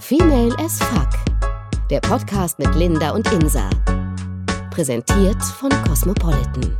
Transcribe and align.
Female 0.00 0.54
as 0.58 0.78
Fuck. 0.78 1.08
Der 1.90 2.00
Podcast 2.00 2.58
mit 2.58 2.74
Linda 2.74 3.10
und 3.10 3.30
Insa. 3.32 3.68
Präsentiert 4.70 5.42
von 5.42 5.70
Cosmopolitan. 5.84 6.78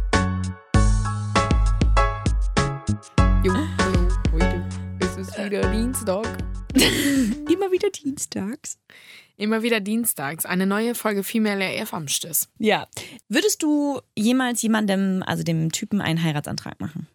Jo, 3.45 3.55
hallo, 3.79 4.09
heute 4.33 4.65
ist 5.01 5.19
es 5.19 5.39
wieder 5.39 5.71
Dienstag. 5.71 6.27
Immer 6.75 7.71
wieder 7.71 7.91
dienstags. 7.91 8.79
Immer 9.37 9.63
wieder 9.63 9.81
dienstags. 9.81 10.47
Eine 10.47 10.67
neue 10.67 10.95
Folge 10.95 11.23
Female 11.23 11.83
AF 11.83 11.93
am 11.95 12.09
Stiss. 12.09 12.49
Ja. 12.59 12.89
Würdest 13.29 13.63
du 13.63 14.01
jemals 14.17 14.63
jemandem, 14.63 15.23
also 15.27 15.43
dem 15.43 15.73
Typen, 15.73 16.01
einen 16.01 16.23
Heiratsantrag 16.23 16.81
machen? 16.81 17.09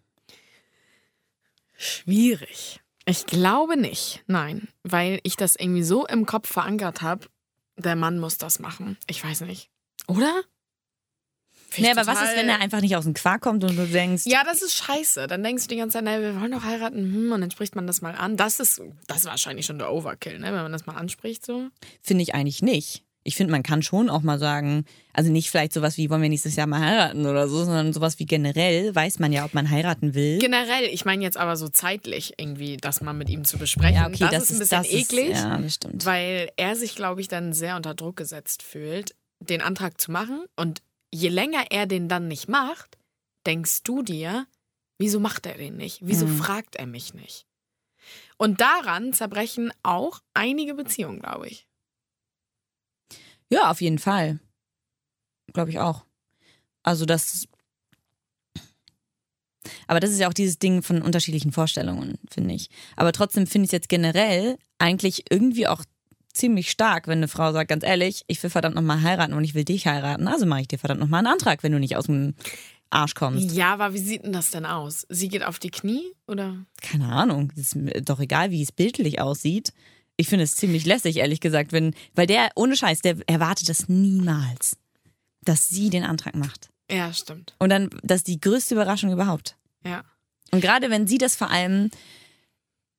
Schwierig. 1.76 2.82
Ich 3.10 3.26
glaube 3.26 3.78
nicht. 3.78 4.22
Nein, 4.28 4.68
weil 4.84 5.22
ich 5.24 5.38
das 5.38 5.56
irgendwie 5.56 5.84
so 5.84 6.06
im 6.06 6.26
Kopf 6.26 6.52
verankert 6.52 7.02
habe, 7.02 7.28
der 7.78 7.96
Mann 7.96 8.20
muss 8.20 8.38
das 8.38 8.60
machen. 8.60 8.98
Ich 9.08 9.24
weiß 9.24 9.42
nicht. 9.42 9.70
Oder? 10.08 10.44
Nee, 11.78 11.92
aber 11.92 12.06
was 12.06 12.22
ist, 12.22 12.36
wenn 12.36 12.50
er 12.50 12.60
einfach 12.60 12.82
nicht 12.82 12.98
aus 12.98 13.06
dem 13.06 13.14
Quark 13.14 13.42
kommt 13.42 13.64
und 13.64 13.78
du 13.78 13.86
denkst, 13.86 14.24
Ja, 14.26 14.44
das 14.44 14.62
ist 14.62 14.74
scheiße. 14.76 15.28
Dann 15.28 15.42
denkst 15.42 15.64
du 15.64 15.70
die 15.70 15.78
ganze 15.78 15.94
Zeit, 15.98 16.04
na, 16.04 16.20
wir 16.20 16.40
wollen 16.40 16.52
doch 16.52 16.64
heiraten, 16.64 16.98
hm, 16.98 17.32
und 17.32 17.40
dann 17.40 17.52
spricht 17.52 17.76
man 17.76 17.88
das 17.88 18.02
mal 18.02 18.16
an. 18.16 18.36
Das 18.36 18.60
ist, 18.60 18.82
das 19.08 19.20
ist 19.20 19.26
wahrscheinlich 19.26 19.66
schon 19.66 19.80
der 19.80 19.92
Overkill, 19.92 20.40
ne? 20.40 20.48
wenn 20.48 20.64
man 20.64 20.72
das 20.72 20.86
mal 20.86 20.96
anspricht 20.96 21.46
so. 21.46 21.70
finde 22.02 22.24
ich 22.24 22.36
eigentlich 22.36 22.62
nicht. 22.62 23.04
Ich 23.28 23.36
finde, 23.36 23.52
man 23.52 23.62
kann 23.62 23.84
schon 23.84 24.10
auch 24.10 24.22
mal 24.22 24.40
sagen, 24.40 24.86
also 25.12 25.30
nicht 25.30 25.50
vielleicht 25.52 25.74
sowas 25.74 25.98
wie, 25.98 26.10
wollen 26.10 26.22
wir 26.22 26.30
nächstes 26.30 26.56
Jahr 26.56 26.66
mal 26.66 26.80
heiraten 26.80 27.26
oder 27.26 27.50
so, 27.50 27.58
sondern 27.66 27.92
sowas 27.92 28.20
wie 28.20 28.26
generell 28.26 28.96
weiß 28.96 29.20
man 29.20 29.34
ja, 29.34 29.44
ob 29.44 29.54
man 29.54 29.70
heiraten 29.70 30.14
will. 30.14 30.40
Generell, 30.40 30.86
ich 30.86 31.04
meine 31.04 31.24
jetzt 31.26 31.36
aber 31.36 31.58
so 31.58 31.68
zeitlich 31.68 32.36
irgendwie, 32.38 32.78
das 32.78 33.02
mal 33.02 33.12
mit 33.12 33.30
ihm 33.30 33.44
zu 33.44 33.58
besprechen. 33.58 33.96
Ja, 33.96 34.08
okay, 34.08 34.30
das, 34.32 34.44
ist 34.44 34.52
ein 34.54 34.60
bisschen 34.60 34.84
das 34.84 34.92
eklig. 34.94 35.28
Ist, 35.32 35.44
ja, 35.44 35.58
das 35.58 35.74
stimmt. 35.74 36.06
weil 36.06 36.50
er 36.56 36.78
sich, 36.78 36.96
glaube 36.96 37.20
ich, 37.20 37.28
dann 37.28 37.52
sehr 37.52 37.76
unter 37.76 37.94
Druck 37.96 38.16
gesetzt 38.16 38.64
fühlt, 38.64 39.14
den 39.42 39.62
Antrag 39.62 40.00
zu 40.00 40.10
machen. 40.10 40.46
Und 40.56 40.82
je 41.14 41.28
länger 41.28 41.66
er 41.70 41.86
den 41.86 42.08
dann 42.08 42.30
nicht 42.30 42.48
macht, 42.48 42.98
denkst 43.46 43.84
du 43.84 44.04
dir, 44.04 44.48
wieso 45.00 45.20
macht 45.20 45.46
er 45.46 45.58
den 45.58 45.76
nicht? 45.76 46.00
Wieso 46.02 46.28
Mhm. 46.28 46.38
fragt 46.38 46.78
er 46.78 46.88
mich 46.88 47.14
nicht? 47.14 47.46
Und 48.38 48.62
daran 48.62 49.12
zerbrechen 49.12 49.74
auch 49.84 50.22
einige 50.34 50.76
Beziehungen, 50.76 51.20
glaube 51.20 51.50
ich. 51.50 51.67
Ja, 53.50 53.72
auf 53.72 53.82
jeden 53.82 54.00
Fall. 54.00 54.40
Glaube 55.54 55.70
ich 55.70 55.80
auch. 55.80 56.06
Also 56.84 57.06
das. 57.06 57.48
Aber 59.88 60.00
das 60.00 60.12
ist 60.12 60.20
ja 60.20 60.30
auch 60.30 60.34
dieses 60.34 60.60
Ding 60.60 60.82
von 60.82 61.02
unterschiedlichen 61.02 61.52
Vorstellungen, 61.52 62.18
finde 62.30 62.54
ich. 62.54 62.70
Aber 62.96 63.12
trotzdem 63.12 63.48
finde 63.48 63.66
ich 63.66 63.70
es 63.70 63.74
jetzt 63.74 63.90
generell 63.90 64.58
eigentlich 64.80 65.26
irgendwie 65.30 65.68
auch 65.68 65.84
ziemlich 66.34 66.70
stark, 66.70 67.08
wenn 67.08 67.20
eine 67.20 67.28
Frau 67.28 67.52
sagt, 67.52 67.70
ganz 67.70 67.84
ehrlich, 67.84 68.24
ich 68.28 68.42
will 68.44 68.50
verdammt 68.50 68.76
nochmal 68.76 69.02
heiraten 69.02 69.34
und 69.34 69.44
ich 69.44 69.56
will 69.56 69.66
dich 69.66 69.88
heiraten, 69.88 70.28
also 70.28 70.46
mache 70.46 70.62
ich 70.62 70.68
dir 70.68 70.78
verdammt 70.78 71.00
nochmal 71.00 71.20
einen 71.20 71.34
Antrag, 71.34 71.64
wenn 71.64 71.72
du 71.72 71.80
nicht 71.80 71.98
aus 71.98 72.06
dem 72.06 72.36
Arsch 72.90 73.16
kommst. 73.16 73.52
Ja, 73.52 73.74
aber 73.74 73.94
wie 73.94 74.00
sieht 74.00 74.24
denn 74.24 74.34
das 74.34 74.52
denn 74.52 74.66
aus? 74.66 75.06
Sie 75.10 75.28
geht 75.28 75.44
auf 75.44 75.60
die 75.60 75.72
Knie 75.72 76.04
oder? 76.28 76.56
Keine 76.82 77.08
Ahnung, 77.12 77.52
ist 77.56 77.76
doch 78.04 78.20
egal, 78.20 78.52
wie 78.52 78.62
es 78.62 78.72
bildlich 78.72 79.20
aussieht. 79.20 79.74
Ich 80.18 80.28
finde 80.28 80.44
es 80.44 80.56
ziemlich 80.56 80.86
lässig, 80.86 81.18
ehrlich 81.18 81.40
gesagt, 81.40 81.72
wenn, 81.72 81.94
weil 82.16 82.28
der, 82.28 82.50
ohne 82.56 82.76
Scheiß, 82.76 83.02
der 83.02 83.18
erwartet 83.28 83.70
das 83.70 83.88
niemals, 83.88 84.78
dass 85.42 85.70
sie 85.70 85.90
den 85.90 86.04
Antrag 86.04 86.36
macht. 86.36 86.70
Ja, 86.90 87.14
stimmt. 87.14 87.56
Und 87.60 87.70
dann, 87.70 87.90
das 88.04 88.18
ist 88.18 88.28
die 88.28 88.42
größte 88.42 88.74
Überraschung 88.74 89.12
überhaupt. 89.12 89.56
Ja. 89.86 90.04
Und 90.52 90.62
gerade 90.62 90.90
wenn 90.90 91.08
sie 91.08 91.18
das 91.18 91.36
vor 91.36 91.52
allem 91.52 91.92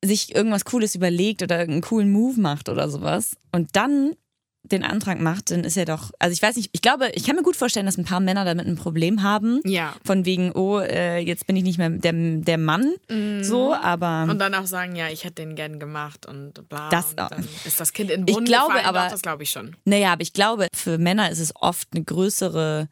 sich 0.03 0.33
irgendwas 0.33 0.65
Cooles 0.65 0.95
überlegt 0.95 1.41
oder 1.41 1.59
irgendeinen 1.59 1.81
coolen 1.81 2.11
Move 2.11 2.39
macht 2.39 2.69
oder 2.69 2.89
sowas 2.89 3.35
und 3.51 3.75
dann 3.75 4.15
den 4.63 4.83
Antrag 4.83 5.19
macht, 5.19 5.51
dann 5.51 5.63
ist 5.63 5.77
er 5.77 5.85
doch, 5.85 6.11
also 6.19 6.33
ich 6.33 6.41
weiß 6.41 6.55
nicht, 6.57 6.69
ich 6.73 6.81
glaube, 6.81 7.09
ich 7.13 7.23
kann 7.25 7.35
mir 7.35 7.43
gut 7.43 7.55
vorstellen, 7.55 7.85
dass 7.85 7.97
ein 7.97 8.03
paar 8.05 8.19
Männer 8.19 8.43
damit 8.45 8.67
ein 8.67 8.75
Problem 8.75 9.23
haben. 9.23 9.61
Ja. 9.63 9.95
Von 10.05 10.25
wegen, 10.25 10.51
oh, 10.51 10.79
äh, 10.79 11.19
jetzt 11.19 11.47
bin 11.47 11.55
ich 11.55 11.63
nicht 11.63 11.77
mehr 11.77 11.89
der, 11.89 12.11
der 12.13 12.57
Mann, 12.57 12.93
so, 13.41 13.73
aber 13.73 14.25
Mhm. 14.25 14.29
Und 14.31 14.39
dann 14.39 14.53
auch 14.55 14.65
sagen, 14.65 14.95
ja, 14.95 15.07
ich 15.07 15.23
hätte 15.23 15.35
den 15.35 15.55
gern 15.55 15.79
gemacht 15.79 16.25
und 16.25 16.67
bla. 16.67 16.89
Das 16.89 17.11
und 17.11 17.21
auch. 17.21 17.29
dann 17.29 17.47
ist 17.65 17.79
das 17.79 17.93
Kind 17.93 18.11
in 18.11 18.25
Ich 18.27 18.33
Brunnen 18.33 18.45
glaube 18.45 18.73
gefallen. 18.73 18.85
aber- 18.85 19.03
Doch, 19.05 19.11
das 19.11 19.21
glaube 19.21 19.43
ich 19.43 19.49
schon. 19.49 19.75
Naja, 19.85 20.11
aber 20.13 20.21
ich 20.21 20.33
glaube, 20.33 20.67
für 20.75 20.97
Männer 20.97 21.31
ist 21.31 21.39
es 21.39 21.55
oft 21.55 21.87
eine 21.93 22.03
größere, 22.03 22.89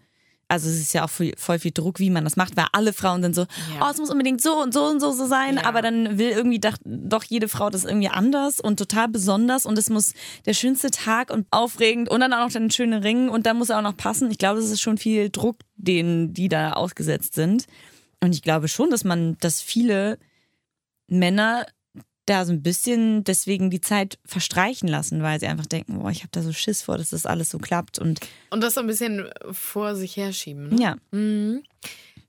also 0.49 0.69
es 0.69 0.79
ist 0.79 0.93
ja 0.93 1.03
auch 1.05 1.09
voll, 1.09 1.33
voll 1.37 1.59
viel 1.59 1.71
Druck, 1.71 1.99
wie 1.99 2.09
man 2.09 2.23
das 2.23 2.35
macht, 2.37 2.55
weil 2.55 2.67
alle 2.71 2.93
Frauen 2.93 3.21
sind 3.21 3.35
so, 3.35 3.41
Ja. 3.41 3.85
oh, 3.85 3.91
es 3.91 3.97
muss 3.97 4.09
unbedingt 4.09 4.41
so 4.41 4.61
und 4.61 4.73
so 4.73 4.85
und 4.85 4.99
so, 5.01 5.11
so 5.11 5.25
sein, 5.27 5.55
Ja. 5.55 5.65
aber 5.65 5.81
dann 5.81 6.17
will 6.17 6.29
irgendwie 6.29 6.59
doch, 6.59 6.77
doch 6.85 7.23
jede 7.23 7.47
Frau 7.49 7.69
das 7.69 7.83
irgendwie 7.83 8.07
anders 8.09 8.59
und 8.61 8.77
total 8.79 9.09
besonders 9.09 9.65
und 9.65 9.77
es 9.77 9.89
muss 9.89 10.13
der 10.45 10.53
schönste 10.53 10.89
Tag 10.91 11.31
und 11.31 11.47
aufregend 11.51 12.07
und 12.09 12.21
dann 12.21 12.31
auch 12.33 12.45
noch 12.45 12.51
den 12.51 12.71
schönen 12.71 13.01
Ring 13.03 13.27
und 13.29 13.45
dann 13.45 13.57
muss 13.57 13.69
er 13.69 13.77
auch 13.79 13.83
noch 13.83 13.97
passen. 13.97 14.31
Ich 14.31 14.37
glaube, 14.37 14.59
es 14.59 14.69
ist 14.71 14.81
schon 14.81 14.97
viel 14.97 15.29
Druck, 15.29 15.57
den 15.75 16.33
die 16.33 16.47
da 16.49 16.73
ausgesetzt 16.73 17.33
sind. 17.35 17.65
Und 18.23 18.33
ich 18.33 18.41
glaube 18.41 18.67
schon, 18.67 18.89
dass 18.89 19.03
man, 19.03 19.37
dass 19.41 19.61
viele 19.61 20.17
Männer 21.07 21.65
da 22.27 22.45
so 22.45 22.53
ein 22.53 22.61
bisschen 22.61 23.23
deswegen 23.23 23.69
die 23.69 23.81
Zeit 23.81 24.19
verstreichen 24.25 24.87
lassen, 24.87 25.23
weil 25.23 25.39
sie 25.39 25.47
einfach 25.47 25.65
denken, 25.65 25.99
boah, 25.99 26.11
ich 26.11 26.19
habe 26.19 26.29
da 26.31 26.41
so 26.41 26.53
Schiss 26.53 26.83
vor, 26.83 26.97
dass 26.97 27.09
das 27.09 27.25
alles 27.25 27.49
so 27.49 27.57
klappt 27.57 27.97
und 27.99 28.19
Und 28.51 28.61
das 28.61 28.75
so 28.75 28.81
ein 28.81 28.87
bisschen 28.87 29.27
vor 29.51 29.95
sich 29.95 30.15
herschieben. 30.17 30.69
Ne? 30.69 30.81
ja, 30.81 30.95
Mhm. 31.11 31.63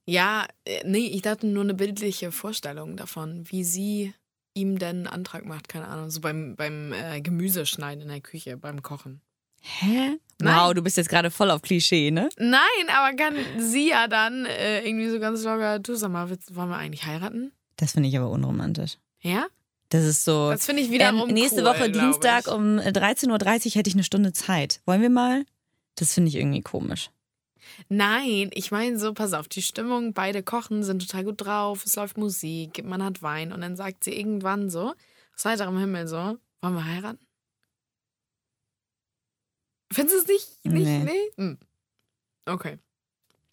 Ja, 0.07 0.47
äh, 0.65 0.81
nee, 0.87 1.07
ich 1.09 1.21
dachte 1.21 1.47
nur 1.47 1.63
eine 1.63 1.75
bildliche 1.75 2.33
Vorstellung 2.33 2.97
davon, 2.97 3.45
wie 3.51 3.63
sie 3.63 4.15
ihm 4.55 4.79
denn 4.79 4.97
einen 4.97 5.07
Antrag 5.07 5.45
macht, 5.45 5.69
keine 5.69 5.87
Ahnung, 5.87 6.09
so 6.09 6.23
beim, 6.23 6.57
beim 6.57 6.95
äh, 6.95 7.21
Gemüseschneiden 7.21 8.03
in 8.03 8.09
der 8.09 8.23
Küche, 8.23 8.57
beim 8.57 8.83
Kochen. 8.83 9.21
hä? 9.61 10.17
Nein. 10.41 10.57
Wow, 10.57 10.73
du 10.73 10.83
bist 10.83 10.97
jetzt 10.97 11.09
gerade 11.11 11.31
voll 11.31 11.51
auf 11.51 11.61
Klischee, 11.63 12.11
ne? 12.11 12.29
Nein, 12.39 12.61
aber 12.89 13.17
kann 13.17 13.35
sie 13.59 13.89
ja 13.91 14.07
dann 14.09 14.47
äh, 14.47 14.87
irgendwie 14.87 15.11
so 15.11 15.19
ganz 15.21 15.43
locker, 15.43 15.79
du 15.79 15.95
sag 15.95 16.11
mal, 16.11 16.31
wollen 16.31 16.71
wir 16.71 16.77
eigentlich 16.77 17.05
heiraten? 17.05 17.53
Das 17.77 17.93
finde 17.93 18.09
ich 18.09 18.17
aber 18.17 18.31
unromantisch. 18.31 18.97
Ja? 19.21 19.47
Das 19.91 20.05
ist 20.05 20.25
so. 20.25 20.51
Das 20.51 20.67
finde 20.67 20.83
ich 20.83 20.91
wiederum 20.91 21.29
ähm, 21.29 21.35
nächste 21.35 21.63
cool, 21.63 21.69
Woche 21.69 21.91
Dienstag 21.91 22.49
um 22.49 22.79
13.30 22.79 23.29
Uhr 23.31 23.73
hätte 23.75 23.89
ich 23.89 23.95
eine 23.95 24.05
Stunde 24.05 24.33
Zeit. 24.33 24.81
Wollen 24.85 25.01
wir 25.01 25.11
mal? 25.11 25.45
Das 25.95 26.15
finde 26.15 26.29
ich 26.29 26.37
irgendwie 26.37 26.61
komisch. 26.61 27.11
Nein, 27.89 28.51
ich 28.55 28.71
meine 28.71 28.99
so, 28.99 29.13
pass 29.15 29.33
auf, 29.33 29.49
die 29.49 29.63
Stimmung, 29.63 30.13
beide 30.13 30.43
kochen, 30.43 30.83
sind 30.83 31.07
total 31.07 31.25
gut 31.25 31.45
drauf, 31.45 31.85
es 31.85 31.97
läuft 31.97 32.17
Musik, 32.17 32.85
man 32.85 33.03
hat 33.03 33.23
Wein 33.23 33.53
und 33.53 33.61
dann 33.61 33.77
sagt 33.77 34.05
sie 34.05 34.19
irgendwann 34.19 34.71
so, 34.71 34.95
aus 35.35 35.45
heiterem 35.45 35.79
Himmel 35.79 36.09
so, 36.09 36.39
wollen 36.61 36.75
wir 36.75 36.85
heiraten? 36.85 37.27
Findest 39.93 40.17
du 40.17 40.21
es 40.21 40.27
nicht? 40.29 40.65
nicht 40.65 40.87
Nee. 40.87 40.99
nee? 41.05 41.31
Hm. 41.37 41.59
Okay. 42.47 42.79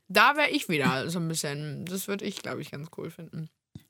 Da 0.08 0.36
wäre 0.36 0.50
ich 0.50 0.70
wieder 0.70 1.10
so 1.10 1.20
ein 1.20 1.28
bisschen, 1.28 1.86
das 1.86 2.08
würde 2.08 2.26
ich, 2.26 2.42
glaube 2.42 2.62
ich, 2.62 2.72
ganz 2.72 2.90
cool 2.98 3.10
finden. 3.10 3.50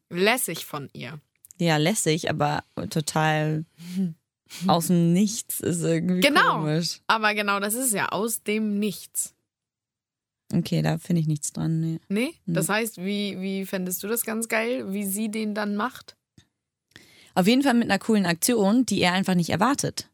Lässig 0.09 0.66
von 0.66 0.89
ihr. 0.94 1.19
Ja, 1.59 1.77
lässig, 1.77 2.29
aber 2.29 2.63
total 2.89 3.66
aus 4.67 4.88
dem 4.88 5.13
Nichts 5.13 5.59
ist 5.61 5.81
irgendwie 5.81 6.21
Genau. 6.21 6.57
komisch. 6.59 6.99
Aber 7.07 7.33
genau, 7.33 7.59
das 7.59 7.73
ist 7.73 7.93
ja 7.93 8.09
aus 8.09 8.43
dem 8.43 8.77
Nichts. 8.79 9.33
Okay, 10.53 10.81
da 10.81 10.97
finde 10.99 11.21
ich 11.21 11.27
nichts 11.27 11.51
dran. 11.53 11.79
Nee. 11.79 11.99
Nee? 12.07 12.33
Hm. 12.45 12.53
Das 12.53 12.69
heißt, 12.69 12.97
wie, 12.97 13.41
wie 13.41 13.66
fändest 13.66 14.03
du 14.03 14.07
das 14.07 14.25
ganz 14.25 14.47
geil, 14.47 14.93
wie 14.93 15.03
sie 15.05 15.29
den 15.29 15.55
dann 15.55 15.75
macht? 15.75 16.16
Auf 17.33 17.47
jeden 17.47 17.63
Fall 17.63 17.73
mit 17.73 17.89
einer 17.89 17.99
coolen 17.99 18.25
Aktion, 18.25 18.85
die 18.85 19.01
er 19.01 19.13
einfach 19.13 19.33
nicht 19.35 19.49
erwartet. 19.49 20.09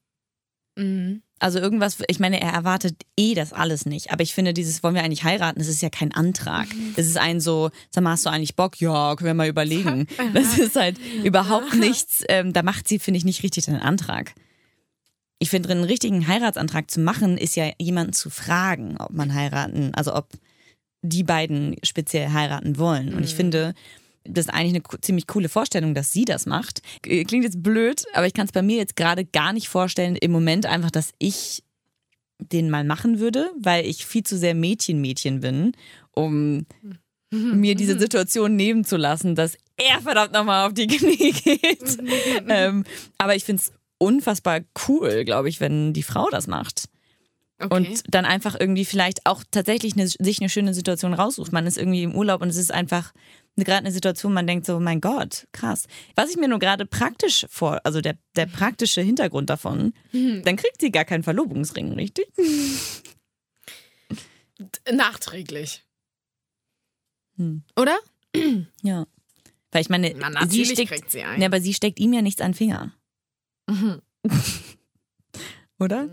Mhm. 0.77 1.21
Also 1.41 1.57
irgendwas, 1.57 1.97
ich 2.07 2.19
meine, 2.19 2.39
er 2.39 2.51
erwartet 2.51 2.95
eh 3.17 3.33
das 3.33 3.51
alles 3.51 3.87
nicht. 3.87 4.11
Aber 4.11 4.21
ich 4.21 4.35
finde, 4.35 4.53
dieses 4.53 4.83
wollen 4.83 4.93
wir 4.93 5.03
eigentlich 5.03 5.23
heiraten, 5.23 5.57
das 5.57 5.67
ist 5.67 5.81
ja 5.81 5.89
kein 5.89 6.13
Antrag. 6.13 6.67
Das 6.95 7.07
ist 7.07 7.17
ein 7.17 7.39
so, 7.39 7.71
sag 7.89 8.03
mal, 8.03 8.11
hast 8.11 8.27
du 8.27 8.29
eigentlich 8.29 8.55
Bock? 8.55 8.79
Ja, 8.79 9.15
können 9.15 9.27
wir 9.27 9.33
mal 9.33 9.49
überlegen. 9.49 10.07
Das 10.33 10.59
ist 10.59 10.75
halt 10.75 10.97
überhaupt 11.23 11.73
nichts. 11.75 12.23
Ähm, 12.29 12.53
da 12.53 12.61
macht 12.61 12.87
sie, 12.87 12.99
finde 12.99 13.17
ich, 13.17 13.25
nicht 13.25 13.41
richtig 13.41 13.65
den 13.65 13.77
Antrag. 13.77 14.33
Ich 15.39 15.49
finde, 15.49 15.69
einen 15.69 15.83
richtigen 15.83 16.27
Heiratsantrag 16.27 16.91
zu 16.91 16.99
machen, 16.99 17.37
ist 17.37 17.55
ja 17.55 17.71
jemanden 17.79 18.13
zu 18.13 18.29
fragen, 18.29 18.97
ob 18.99 19.11
man 19.11 19.33
heiraten, 19.33 19.93
also 19.95 20.13
ob 20.13 20.29
die 21.01 21.23
beiden 21.23 21.75
speziell 21.83 22.31
heiraten 22.31 22.77
wollen. 22.77 23.15
Und 23.15 23.23
ich 23.23 23.33
finde, 23.33 23.73
das 24.23 24.45
ist 24.45 24.53
eigentlich 24.53 24.83
eine 24.91 25.01
ziemlich 25.01 25.27
coole 25.27 25.49
Vorstellung, 25.49 25.93
dass 25.95 26.11
sie 26.13 26.25
das 26.25 26.45
macht. 26.45 26.81
K- 27.01 27.23
Klingt 27.23 27.43
jetzt 27.43 27.63
blöd, 27.63 28.03
aber 28.13 28.27
ich 28.27 28.33
kann 28.33 28.45
es 28.45 28.51
bei 28.51 28.61
mir 28.61 28.77
jetzt 28.77 28.95
gerade 28.95 29.25
gar 29.25 29.53
nicht 29.53 29.67
vorstellen, 29.69 30.15
im 30.15 30.31
Moment 30.31 30.65
einfach, 30.65 30.91
dass 30.91 31.11
ich 31.19 31.63
den 32.39 32.69
mal 32.69 32.83
machen 32.83 33.19
würde, 33.19 33.51
weil 33.59 33.85
ich 33.85 34.05
viel 34.05 34.23
zu 34.23 34.37
sehr 34.37 34.55
Mädchen-Mädchen 34.55 35.41
bin, 35.41 35.73
um 36.11 36.65
mir 37.31 37.75
diese 37.75 37.97
Situation 37.99 38.55
nehmen 38.55 38.83
zu 38.83 38.97
lassen, 38.97 39.35
dass 39.35 39.57
er 39.77 40.01
verdammt 40.01 40.33
nochmal 40.33 40.67
auf 40.67 40.73
die 40.73 40.87
Knie 40.87 41.31
geht. 41.43 41.97
ähm, 42.49 42.83
aber 43.17 43.35
ich 43.35 43.43
finde 43.45 43.61
es 43.61 43.71
unfassbar 43.97 44.61
cool, 44.87 45.23
glaube 45.25 45.49
ich, 45.49 45.59
wenn 45.59 45.93
die 45.93 46.03
Frau 46.03 46.29
das 46.29 46.47
macht. 46.47 46.85
Okay. 47.59 47.75
Und 47.75 48.03
dann 48.13 48.25
einfach 48.25 48.59
irgendwie 48.59 48.85
vielleicht 48.85 49.27
auch 49.27 49.43
tatsächlich 49.51 49.93
eine, 49.93 50.07
sich 50.07 50.39
eine 50.39 50.49
schöne 50.49 50.73
Situation 50.73 51.13
raussucht. 51.13 51.51
Man 51.51 51.67
ist 51.67 51.77
irgendwie 51.77 52.01
im 52.01 52.15
Urlaub 52.15 52.41
und 52.41 52.49
es 52.49 52.57
ist 52.57 52.71
einfach 52.73 53.13
gerade 53.57 53.79
eine 53.79 53.91
Situation, 53.91 54.33
man 54.33 54.47
denkt 54.47 54.65
so, 54.65 54.79
mein 54.79 55.01
Gott, 55.01 55.47
krass. 55.51 55.87
Was 56.15 56.29
ich 56.31 56.37
mir 56.37 56.47
nur 56.47 56.59
gerade 56.59 56.85
praktisch 56.85 57.45
vor, 57.49 57.79
also 57.83 58.01
der, 58.01 58.17
der 58.35 58.45
praktische 58.47 59.01
Hintergrund 59.01 59.49
davon, 59.49 59.93
Mhm. 60.11 60.43
dann 60.43 60.55
kriegt 60.55 60.79
sie 60.81 60.91
gar 60.91 61.05
keinen 61.05 61.23
Verlobungsring, 61.23 61.93
richtig? 61.93 62.27
Nachträglich. 64.91 65.83
Hm. 67.37 67.63
Oder? 67.79 67.97
Ja. 68.83 69.05
Weil 69.71 69.81
ich 69.81 69.89
meine, 69.89 70.13
Na, 70.17 70.47
sie 70.47 70.65
steckt, 70.65 70.89
kriegt 70.91 71.11
sie 71.11 71.23
einen. 71.23 71.39
ne, 71.39 71.45
aber 71.45 71.61
sie 71.61 71.73
steckt 71.73 71.99
ihm 71.99 72.13
ja 72.13 72.21
nichts 72.21 72.41
an 72.41 72.51
den 72.51 72.57
Finger, 72.57 72.93
Mhm. 73.69 74.01
oder? 75.79 76.09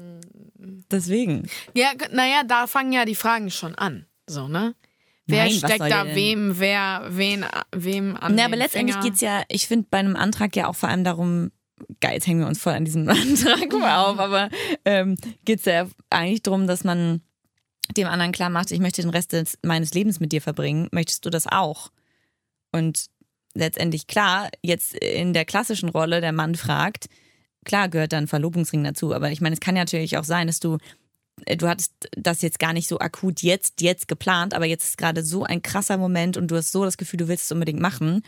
Deswegen. 0.91 1.49
Ja, 1.75 1.93
naja, 2.13 2.43
da 2.45 2.67
fangen 2.67 2.93
ja 2.93 3.05
die 3.05 3.15
Fragen 3.17 3.51
schon 3.51 3.75
an. 3.75 4.07
So, 4.29 4.47
ne? 4.49 4.75
Wer 5.29 5.45
Nein, 5.45 5.53
steckt 5.53 5.81
da 5.81 6.07
wem, 6.15 6.59
wer, 6.59 7.07
wen, 7.11 7.45
wem 7.71 8.17
an 8.17 8.33
Ne, 8.33 8.39
den 8.39 8.45
aber 8.47 8.57
letztendlich 8.57 8.97
Finger? 8.97 9.07
geht's 9.09 9.21
ja, 9.21 9.43
ich 9.49 9.69
finde 9.69 9.87
bei 9.91 9.99
einem 9.99 10.17
Antrag 10.17 10.57
ja 10.57 10.69
auch 10.69 10.75
vor 10.75 10.89
allem 10.89 11.05
darum, 11.05 11.51
geil, 12.01 12.15
jetzt 12.15 12.27
hängen 12.27 12.41
wir 12.41 12.47
uns 12.47 12.59
voll 12.61 12.73
an 12.73 12.87
diesem 12.87 13.07
Antrag 13.09 13.71
mal 13.73 14.07
auf, 14.07 14.19
aber 14.19 14.49
ähm, 14.87 15.17
geht's 15.45 15.67
ja 15.67 15.87
eigentlich 16.09 16.43
darum, 16.43 16.67
dass 16.67 16.83
man 16.83 17.21
dem 17.97 18.07
anderen 18.07 18.33
klar 18.33 18.49
macht, 18.51 18.71
ich 18.71 18.81
möchte 18.81 19.03
den 19.03 19.11
Rest 19.11 19.33
des, 19.33 19.59
meines 19.63 19.93
Lebens 19.93 20.19
mit 20.19 20.33
dir 20.33 20.41
verbringen. 20.43 20.89
Möchtest 20.93 21.25
du 21.27 21.31
das 21.31 21.47
auch? 21.47 21.91
Und 22.73 23.07
letztendlich 23.55 24.07
klar, 24.07 24.49
jetzt 24.63 24.95
in 24.95 25.35
der 25.35 25.45
klassischen 25.45 25.91
Rolle, 25.91 26.21
der 26.23 26.33
Mann 26.33 26.55
fragt, 26.55 27.07
klar 27.65 27.89
gehört 27.91 28.13
dann 28.15 28.27
Verlobungsring 28.27 28.83
dazu, 28.85 29.15
aber 29.15 29.31
ich 29.31 29.41
meine, 29.43 29.55
es 29.55 29.61
kann 29.61 29.77
ja 29.77 29.83
natürlich 29.83 30.17
auch 30.17 30.25
sein, 30.25 30.47
dass 30.47 30.61
du 30.61 30.75
äh, 30.77 30.79
du 31.47 31.69
hattest 31.69 31.93
das 32.13 32.43
jetzt 32.43 32.59
gar 32.59 32.73
nicht 32.73 32.89
so 32.89 32.99
akut 32.99 33.43
jetzt, 33.43 33.81
jetzt 33.81 34.09
geplant, 34.09 34.55
aber 34.55 34.67
jetzt 34.67 34.85
ist 34.85 34.99
gerade 34.99 35.23
so 35.23 35.45
ein 35.45 35.63
krasser 35.63 35.97
Moment 35.97 36.37
und 36.37 36.51
du 36.51 36.57
hast 36.57 36.73
so 36.73 36.85
das 36.85 36.97
Gefühl, 36.97 37.19
du 37.19 37.29
willst 37.29 37.45
es 37.45 37.53
unbedingt 37.53 37.81
machen, 37.81 38.23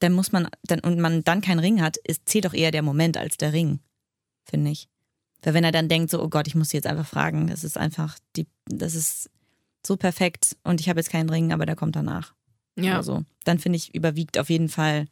dann 0.00 0.12
muss 0.12 0.32
man, 0.32 0.48
dann, 0.64 0.80
und 0.80 1.00
man 1.00 1.24
dann 1.24 1.40
keinen 1.40 1.60
Ring 1.60 1.80
hat, 1.80 1.96
ist, 1.98 2.28
zählt 2.28 2.44
doch 2.44 2.54
eher 2.54 2.70
der 2.70 2.82
Moment 2.82 3.16
als 3.16 3.36
der 3.36 3.52
Ring, 3.52 3.80
finde 4.44 4.70
ich. 4.70 4.88
Weil 5.42 5.54
wenn 5.54 5.64
er 5.64 5.72
dann 5.72 5.88
denkt, 5.88 6.10
so, 6.10 6.22
oh 6.22 6.28
Gott, 6.28 6.46
ich 6.46 6.54
muss 6.54 6.70
sie 6.70 6.76
jetzt 6.76 6.86
einfach 6.86 7.06
fragen, 7.06 7.48
das 7.48 7.64
ist 7.64 7.76
einfach, 7.76 8.18
die, 8.36 8.46
das 8.66 8.94
ist 8.94 9.30
so 9.86 9.96
perfekt 9.96 10.56
und 10.64 10.80
ich 10.80 10.88
habe 10.88 11.00
jetzt 11.00 11.10
keinen 11.10 11.28
Ring, 11.28 11.52
aber 11.52 11.66
der 11.66 11.76
kommt 11.76 11.96
danach. 11.96 12.34
Ja. 12.76 12.94
Oder 12.94 13.02
so. 13.02 13.24
Dann 13.44 13.58
finde 13.58 13.76
ich, 13.76 13.94
überwiegt 13.94 14.38
auf 14.38 14.50
jeden 14.50 14.68
Fall 14.68 15.06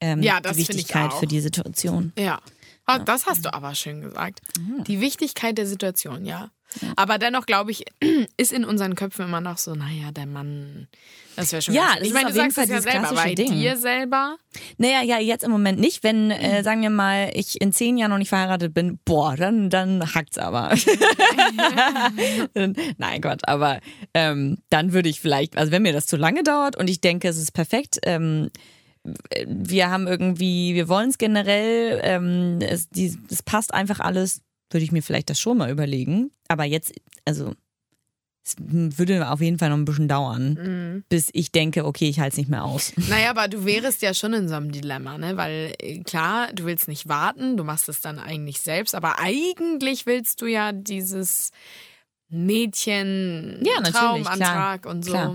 ähm, 0.00 0.22
Ja, 0.22 0.40
die 0.40 0.56
Wichtigkeit 0.56 1.12
für 1.14 1.26
die 1.26 1.40
Situation. 1.40 2.12
Ja. 2.18 2.40
Ah, 2.88 2.98
Das 2.98 3.26
hast 3.26 3.44
du 3.44 3.52
aber 3.52 3.74
schön 3.74 4.00
gesagt. 4.00 4.40
Mhm. 4.58 4.84
Die 4.84 5.00
Wichtigkeit 5.00 5.58
der 5.58 5.66
Situation, 5.66 6.24
ja. 6.24 6.50
Aber 6.96 7.18
dennoch, 7.18 7.46
glaube 7.46 7.70
ich, 7.70 7.84
ist 8.36 8.52
in 8.52 8.64
unseren 8.64 8.94
Köpfen 8.94 9.26
immer 9.26 9.40
noch 9.40 9.58
so, 9.58 9.74
naja, 9.74 10.10
der 10.12 10.26
Mann, 10.26 10.88
das 11.36 11.52
wäre 11.52 11.62
schon 11.62 11.74
Ja, 11.74 11.94
das 11.98 12.06
Ich 12.06 12.12
meine, 12.12 12.28
du 12.28 12.34
sagst 12.34 12.58
es 12.58 12.66
Fall 12.66 12.70
ja 12.70 12.76
dieses 12.80 12.92
selber, 12.92 13.14
bei 13.14 13.34
Ding. 13.34 13.52
dir 13.52 13.76
selber. 13.76 14.36
Naja, 14.76 15.02
ja, 15.02 15.18
jetzt 15.18 15.44
im 15.44 15.50
Moment 15.50 15.78
nicht. 15.80 16.02
Wenn, 16.04 16.30
äh, 16.30 16.62
sagen 16.62 16.82
wir 16.82 16.90
mal, 16.90 17.30
ich 17.34 17.60
in 17.60 17.72
zehn 17.72 17.96
Jahren 17.96 18.10
noch 18.10 18.18
nicht 18.18 18.28
verheiratet 18.28 18.74
bin, 18.74 18.98
boah, 19.04 19.34
dann, 19.36 19.70
dann 19.70 20.14
hackt's 20.14 20.38
aber. 20.38 20.70
Nein, 22.98 23.20
Gott, 23.20 23.46
aber 23.48 23.80
ähm, 24.14 24.58
dann 24.70 24.92
würde 24.92 25.08
ich 25.08 25.20
vielleicht, 25.20 25.56
also 25.56 25.72
wenn 25.72 25.82
mir 25.82 25.92
das 25.92 26.06
zu 26.06 26.16
lange 26.16 26.42
dauert 26.42 26.76
und 26.76 26.88
ich 26.88 27.00
denke, 27.00 27.28
es 27.28 27.36
ist 27.38 27.52
perfekt, 27.52 27.98
ähm, 28.02 28.50
wir 29.46 29.90
haben 29.90 30.06
irgendwie, 30.06 30.74
wir 30.74 30.88
wollen 30.88 31.10
es 31.10 31.18
generell, 31.18 32.00
ähm, 32.02 32.58
es, 32.60 32.88
die, 32.88 33.16
es 33.30 33.42
passt 33.42 33.72
einfach 33.74 34.00
alles, 34.00 34.42
würde 34.70 34.84
ich 34.84 34.92
mir 34.92 35.02
vielleicht 35.02 35.30
das 35.30 35.40
schon 35.40 35.58
mal 35.58 35.70
überlegen. 35.70 36.30
Aber 36.48 36.64
jetzt, 36.64 36.92
also 37.24 37.54
es 38.44 38.54
würde 38.58 39.28
auf 39.30 39.40
jeden 39.42 39.58
Fall 39.58 39.68
noch 39.68 39.76
ein 39.76 39.84
bisschen 39.84 40.08
dauern, 40.08 41.04
bis 41.10 41.28
ich 41.34 41.52
denke, 41.52 41.84
okay, 41.84 42.08
ich 42.08 42.18
halte 42.18 42.32
es 42.34 42.38
nicht 42.38 42.48
mehr 42.48 42.64
aus. 42.64 42.92
Naja, 43.08 43.30
aber 43.30 43.46
du 43.48 43.66
wärest 43.66 44.00
ja 44.00 44.14
schon 44.14 44.32
in 44.32 44.48
so 44.48 44.54
einem 44.54 44.72
Dilemma, 44.72 45.18
ne? 45.18 45.36
Weil 45.36 45.74
äh, 45.80 45.98
klar, 46.00 46.48
du 46.54 46.64
willst 46.64 46.88
nicht 46.88 47.08
warten, 47.08 47.58
du 47.58 47.64
machst 47.64 47.88
es 47.90 48.00
dann 48.00 48.18
eigentlich 48.18 48.60
selbst, 48.60 48.94
aber 48.94 49.18
eigentlich 49.18 50.06
willst 50.06 50.40
du 50.40 50.46
ja 50.46 50.72
dieses 50.72 51.50
Mädchen 52.30 53.62
Ja, 53.64 53.82
Traumantrag 53.82 54.86
und 54.86 55.04
so. 55.04 55.10
klar. 55.12 55.34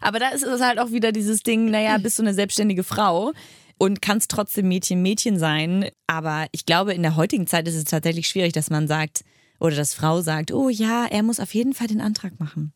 Aber 0.00 0.18
da 0.18 0.28
ist 0.28 0.44
es 0.44 0.60
halt 0.60 0.78
auch 0.78 0.90
wieder 0.90 1.12
dieses 1.12 1.42
Ding, 1.42 1.70
naja, 1.70 1.98
bist 1.98 2.18
du 2.18 2.22
eine 2.22 2.34
selbstständige 2.34 2.84
Frau 2.84 3.32
und 3.78 4.02
kannst 4.02 4.30
trotzdem 4.30 4.68
Mädchen 4.68 5.02
Mädchen 5.02 5.38
sein. 5.38 5.88
Aber 6.06 6.46
ich 6.52 6.66
glaube, 6.66 6.94
in 6.94 7.02
der 7.02 7.16
heutigen 7.16 7.46
Zeit 7.46 7.68
ist 7.68 7.76
es 7.76 7.84
tatsächlich 7.84 8.28
schwierig, 8.28 8.52
dass 8.52 8.70
man 8.70 8.88
sagt, 8.88 9.24
oder 9.60 9.76
dass 9.76 9.94
Frau 9.94 10.20
sagt, 10.20 10.52
oh 10.52 10.68
ja, 10.68 11.06
er 11.06 11.22
muss 11.22 11.40
auf 11.40 11.54
jeden 11.54 11.74
Fall 11.74 11.86
den 11.86 12.00
Antrag 12.00 12.38
machen. 12.38 12.72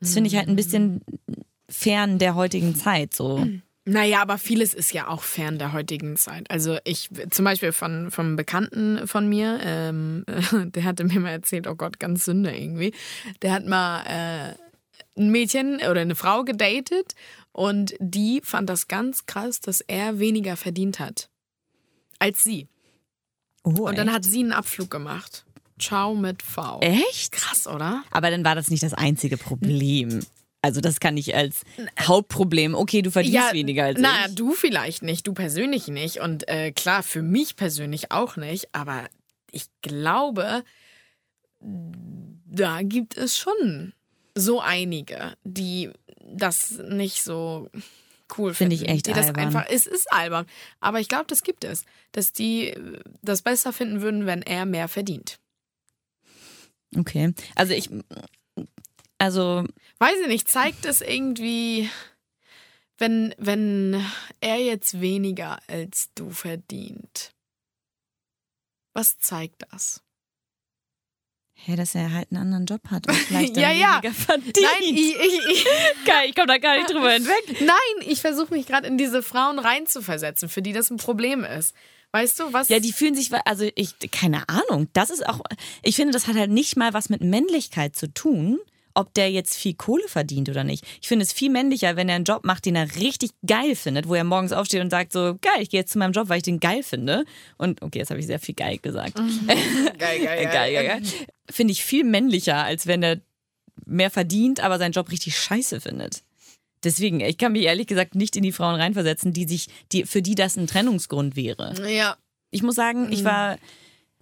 Das 0.00 0.14
finde 0.14 0.28
ich 0.28 0.36
halt 0.36 0.48
ein 0.48 0.56
bisschen 0.56 1.00
fern 1.68 2.18
der 2.18 2.34
heutigen 2.34 2.74
Zeit 2.76 3.14
so. 3.14 3.46
Naja, 3.84 4.20
aber 4.20 4.36
vieles 4.36 4.74
ist 4.74 4.92
ja 4.92 5.08
auch 5.08 5.22
fern 5.22 5.58
der 5.58 5.72
heutigen 5.72 6.16
Zeit. 6.16 6.50
Also 6.50 6.76
ich, 6.84 7.08
zum 7.30 7.44
Beispiel 7.46 7.72
von, 7.72 8.10
vom 8.10 8.36
Bekannten 8.36 9.06
von 9.06 9.28
mir, 9.28 9.60
ähm, 9.62 10.24
der 10.52 10.84
hatte 10.84 11.04
mir 11.04 11.20
mal 11.20 11.30
erzählt, 11.30 11.66
oh 11.66 11.74
Gott, 11.74 11.98
ganz 11.98 12.26
Sünde 12.26 12.54
irgendwie. 12.54 12.92
Der 13.40 13.52
hat 13.52 13.66
mal 13.66 14.02
äh, 14.04 14.54
ein 15.18 15.30
Mädchen 15.30 15.76
oder 15.76 16.00
eine 16.00 16.14
Frau 16.14 16.44
gedatet 16.44 17.14
und 17.52 17.94
die 17.98 18.40
fand 18.44 18.70
das 18.70 18.88
ganz 18.88 19.26
krass, 19.26 19.60
dass 19.60 19.80
er 19.80 20.18
weniger 20.18 20.56
verdient 20.56 21.00
hat 21.00 21.28
als 22.18 22.42
sie. 22.42 22.68
Oh, 23.64 23.88
Und 23.88 23.98
dann 23.98 24.08
echt? 24.08 24.16
hat 24.16 24.24
sie 24.24 24.40
einen 24.40 24.52
Abflug 24.52 24.90
gemacht. 24.90 25.44
Ciao 25.80 26.14
mit 26.14 26.42
V. 26.42 26.80
echt? 26.80 27.32
Krass, 27.32 27.66
oder? 27.66 28.02
Aber 28.10 28.30
dann 28.30 28.44
war 28.44 28.54
das 28.54 28.70
nicht 28.70 28.82
das 28.82 28.94
einzige 28.94 29.36
Problem. 29.36 30.20
Also 30.60 30.80
das 30.80 30.98
kann 30.98 31.16
ich 31.16 31.36
als 31.36 31.62
Hauptproblem, 32.00 32.74
okay, 32.74 33.02
du 33.02 33.12
verdienst 33.12 33.52
weniger 33.52 33.84
als 33.84 34.00
na, 34.00 34.26
ich. 34.26 34.34
du 34.34 34.54
vielleicht 34.54 35.02
nicht, 35.02 35.26
du 35.26 35.32
persönlich 35.32 35.86
nicht. 35.86 36.18
Und 36.20 36.48
äh, 36.48 36.72
klar, 36.72 37.04
für 37.04 37.22
mich 37.22 37.54
persönlich 37.54 38.10
auch 38.10 38.36
nicht. 38.36 38.74
Aber 38.74 39.04
ich 39.52 39.66
glaube, 39.82 40.64
da 41.60 42.82
gibt 42.82 43.16
es 43.16 43.36
schon 43.38 43.92
so 44.38 44.60
einige, 44.60 45.36
die 45.44 45.90
das 46.20 46.70
nicht 46.70 47.22
so 47.22 47.68
cool 48.36 48.54
Finde 48.54 48.76
finden. 48.76 48.90
ich 48.90 48.96
echt 48.96 49.06
die 49.06 49.12
das 49.12 49.26
albern. 49.26 49.46
einfach, 49.46 49.66
es 49.68 49.86
ist 49.86 50.12
albern. 50.12 50.46
Aber 50.80 51.00
ich 51.00 51.08
glaube, 51.08 51.26
das 51.26 51.42
gibt 51.42 51.64
es. 51.64 51.84
Dass 52.12 52.32
die 52.32 52.68
äh, 52.68 53.00
das 53.22 53.42
besser 53.42 53.72
finden 53.72 54.00
würden, 54.00 54.26
wenn 54.26 54.42
er 54.42 54.66
mehr 54.66 54.88
verdient. 54.88 55.38
Okay. 56.96 57.34
Also 57.54 57.74
ich, 57.74 57.90
also 59.18 59.64
weiß 59.98 60.16
ich 60.22 60.28
nicht, 60.28 60.48
zeigt 60.48 60.84
es 60.84 61.00
irgendwie, 61.00 61.90
wenn, 62.98 63.34
wenn 63.38 64.04
er 64.40 64.58
jetzt 64.58 65.00
weniger 65.00 65.58
als 65.66 66.10
du 66.14 66.30
verdient? 66.30 67.32
Was 68.94 69.18
zeigt 69.18 69.64
das? 69.70 70.02
Hey, 71.60 71.74
dass 71.76 71.94
er 71.94 72.12
halt 72.12 72.28
einen 72.30 72.40
anderen 72.40 72.66
Job 72.66 72.80
hat 72.90 73.08
und 73.08 73.14
vielleicht 73.16 73.56
Ja, 73.56 73.72
ja. 73.72 74.00
weniger 74.02 74.14
verdient. 74.14 74.58
Nein, 74.60 74.82
ich, 74.82 75.14
ich, 75.16 75.38
ich, 75.50 75.66
ich 76.28 76.34
komme 76.34 76.46
da 76.46 76.58
gar 76.58 76.76
nicht 76.76 76.88
drüber 76.90 77.10
hinweg. 77.10 77.60
nein, 77.60 78.06
ich 78.06 78.20
versuche 78.20 78.54
mich 78.54 78.66
gerade 78.66 78.86
in 78.86 78.96
diese 78.96 79.22
Frauen 79.22 79.58
reinzuversetzen, 79.58 80.48
für 80.48 80.62
die 80.62 80.72
das 80.72 80.90
ein 80.90 80.96
Problem 80.98 81.44
ist. 81.44 81.74
Weißt 82.12 82.40
du, 82.40 82.52
was? 82.52 82.68
Ja, 82.68 82.80
die 82.80 82.92
fühlen 82.92 83.14
sich, 83.14 83.30
also 83.44 83.68
ich, 83.74 83.94
keine 84.10 84.48
Ahnung, 84.48 84.88
das 84.94 85.10
ist 85.10 85.26
auch, 85.28 85.40
ich 85.82 85.96
finde, 85.96 86.12
das 86.12 86.26
hat 86.26 86.36
halt 86.36 86.50
nicht 86.50 86.76
mal 86.76 86.94
was 86.94 87.10
mit 87.10 87.20
Männlichkeit 87.22 87.96
zu 87.96 88.06
tun, 88.12 88.58
ob 88.98 89.14
der 89.14 89.30
jetzt 89.30 89.54
viel 89.54 89.74
Kohle 89.74 90.08
verdient 90.08 90.48
oder 90.48 90.64
nicht. 90.64 90.84
Ich 91.00 91.06
finde 91.06 91.22
es 91.22 91.32
viel 91.32 91.50
männlicher, 91.50 91.94
wenn 91.94 92.08
er 92.08 92.16
einen 92.16 92.24
Job 92.24 92.44
macht, 92.44 92.66
den 92.66 92.74
er 92.74 92.96
richtig 92.96 93.30
geil 93.46 93.76
findet, 93.76 94.08
wo 94.08 94.14
er 94.14 94.24
morgens 94.24 94.52
aufsteht 94.52 94.80
und 94.80 94.90
sagt 94.90 95.12
so, 95.12 95.38
geil, 95.40 95.60
ich 95.60 95.70
gehe 95.70 95.80
jetzt 95.80 95.92
zu 95.92 95.98
meinem 95.98 96.10
Job, 96.10 96.28
weil 96.28 96.38
ich 96.38 96.42
den 96.42 96.58
geil 96.58 96.82
finde. 96.82 97.24
Und 97.58 97.80
okay, 97.80 98.00
jetzt 98.00 98.10
habe 98.10 98.18
ich 98.18 98.26
sehr 98.26 98.40
viel 98.40 98.56
geil 98.56 98.78
gesagt. 98.78 99.14
geil, 99.46 99.56
geil, 99.98 100.20
geil, 100.24 100.72
geil, 100.72 100.86
geil. 100.86 101.02
Finde 101.48 101.72
ich 101.72 101.84
viel 101.84 102.02
männlicher, 102.02 102.64
als 102.64 102.88
wenn 102.88 103.04
er 103.04 103.20
mehr 103.86 104.10
verdient, 104.10 104.58
aber 104.60 104.78
seinen 104.78 104.92
Job 104.92 105.12
richtig 105.12 105.38
scheiße 105.38 105.80
findet. 105.80 106.24
Deswegen, 106.82 107.20
ich 107.20 107.38
kann 107.38 107.52
mich 107.52 107.62
ehrlich 107.62 107.86
gesagt 107.86 108.16
nicht 108.16 108.34
in 108.34 108.42
die 108.42 108.52
Frauen 108.52 108.80
reinversetzen, 108.80 109.32
die 109.32 109.46
sich, 109.46 109.68
die, 109.92 110.06
für 110.06 110.22
die 110.22 110.34
das 110.34 110.56
ein 110.56 110.66
Trennungsgrund 110.66 111.36
wäre. 111.36 111.74
Ja, 111.88 112.16
Ich 112.50 112.64
muss 112.64 112.74
sagen, 112.74 113.12
ich 113.12 113.22
war 113.24 113.58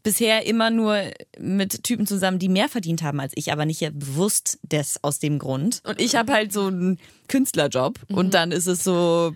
bisher 0.06 0.46
immer 0.46 0.70
nur 0.70 1.02
mit 1.36 1.82
Typen 1.82 2.06
zusammen, 2.06 2.38
die 2.38 2.48
mehr 2.48 2.68
verdient 2.68 3.02
haben 3.02 3.18
als 3.18 3.32
ich, 3.34 3.50
aber 3.50 3.66
nicht 3.66 3.80
ja 3.80 3.90
bewusst 3.90 4.60
des 4.62 5.02
aus 5.02 5.18
dem 5.18 5.40
Grund. 5.40 5.80
Und 5.82 6.00
ich 6.00 6.14
habe 6.14 6.32
halt 6.32 6.52
so 6.52 6.68
einen 6.68 7.00
Künstlerjob 7.26 7.98
und 8.12 8.32
dann 8.32 8.52
ist 8.52 8.68
es 8.68 8.84
so, 8.84 9.34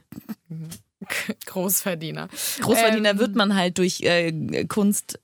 Großverdiener. 1.46 2.28
Großverdiener 2.60 3.10
Ähm, 3.10 3.18
wird 3.18 3.34
man 3.34 3.56
halt 3.56 3.78
durch 3.78 4.02
äh, 4.02 4.64
Kunst 4.66 5.18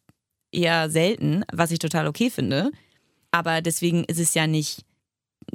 eher 0.51 0.91
selten, 0.91 1.45
was 1.53 1.71
ich 1.71 1.79
total 1.79 2.09
okay 2.09 2.29
finde. 2.29 2.73
Aber 3.31 3.63
deswegen 3.63 4.03
ist 4.03 4.19
es 4.19 4.35
ja 4.35 4.49
nicht 4.49 4.85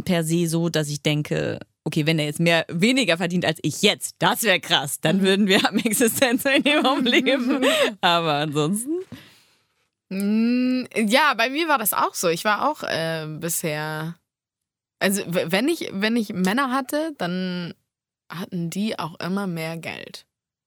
per 0.06 0.24
se 0.24 0.48
so, 0.48 0.70
dass 0.70 0.88
ich 0.88 1.02
denke, 1.02 1.60
okay, 1.84 2.06
wenn 2.06 2.18
er 2.18 2.28
jetzt 2.28 2.40
mehr 2.40 2.66
weniger 2.70 3.18
verdient 3.18 3.44
als 3.44 3.60
ich 3.62 3.82
jetzt, 3.82 4.16
das 4.20 4.44
wäre 4.44 4.62
krass, 4.62 5.02
dann 5.02 5.22
würden 5.22 5.48
wir 5.48 5.68
am 5.68 5.78
Existenzminimum 5.84 7.04
leben. 7.04 7.66
Aber 8.00 8.36
ansonsten. 8.36 8.94
Mm, 10.12 10.84
Ja, 11.08 11.34
bei 11.36 11.50
mir 11.50 11.68
war 11.68 11.78
das 11.78 11.94
auch 11.94 12.14
so. 12.14 12.28
Ich 12.28 12.44
war 12.44 12.70
auch 12.70 12.84
äh, 12.84 13.26
bisher. 13.28 14.16
Also, 15.00 15.24
wenn 15.28 15.68
ich, 15.68 15.90
wenn 15.94 16.16
ich 16.16 16.30
Männer 16.34 16.72
hatte, 16.72 17.14
dann 17.18 17.74
hatten 18.30 18.70
die 18.70 19.00
auch 19.00 19.20
immer 19.20 19.48
mehr 19.48 19.78
Geld. 19.78 20.26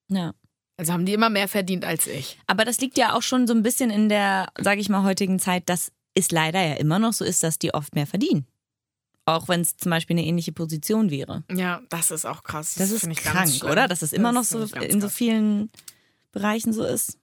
Ja. 0.08 0.34
Also 0.76 0.92
haben 0.92 1.06
die 1.06 1.12
immer 1.14 1.30
mehr 1.30 1.46
verdient 1.46 1.84
als 1.84 2.06
ich. 2.06 2.38
Aber 2.46 2.64
das 2.64 2.80
liegt 2.80 2.98
ja 2.98 3.14
auch 3.14 3.22
schon 3.22 3.46
so 3.46 3.54
ein 3.54 3.62
bisschen 3.62 3.90
in 3.90 4.08
der, 4.08 4.48
sage 4.60 4.80
ich 4.80 4.88
mal, 4.88 5.04
heutigen 5.04 5.38
Zeit, 5.38 5.68
dass 5.68 5.92
es 6.14 6.30
leider 6.30 6.60
ja 6.60 6.74
immer 6.74 6.98
noch 6.98 7.12
so 7.12 7.24
ist, 7.24 7.42
dass 7.42 7.58
die 7.58 7.72
oft 7.72 7.94
mehr 7.94 8.06
verdienen. 8.06 8.46
Auch 9.24 9.48
wenn 9.48 9.60
es 9.60 9.76
zum 9.76 9.90
Beispiel 9.90 10.14
eine 10.18 10.26
ähnliche 10.26 10.52
Position 10.52 11.10
wäre. 11.10 11.44
Ja, 11.50 11.80
das 11.90 12.10
ist 12.10 12.24
auch 12.26 12.42
krass. 12.42 12.74
Das 12.74 12.90
ist 12.90 13.00
finde 13.00 13.14
ich 13.18 13.22
krank, 13.24 13.50
oder? 13.64 13.88
Dass 13.88 14.02
es 14.02 14.12
immer 14.12 14.32
Das 14.32 14.50
noch 14.52 14.68
so 14.68 14.76
in 14.76 15.00
so 15.00 15.08
vielen 15.08 15.70
Bereichen 16.32 16.72
so 16.72 16.84
ist. 16.84 17.18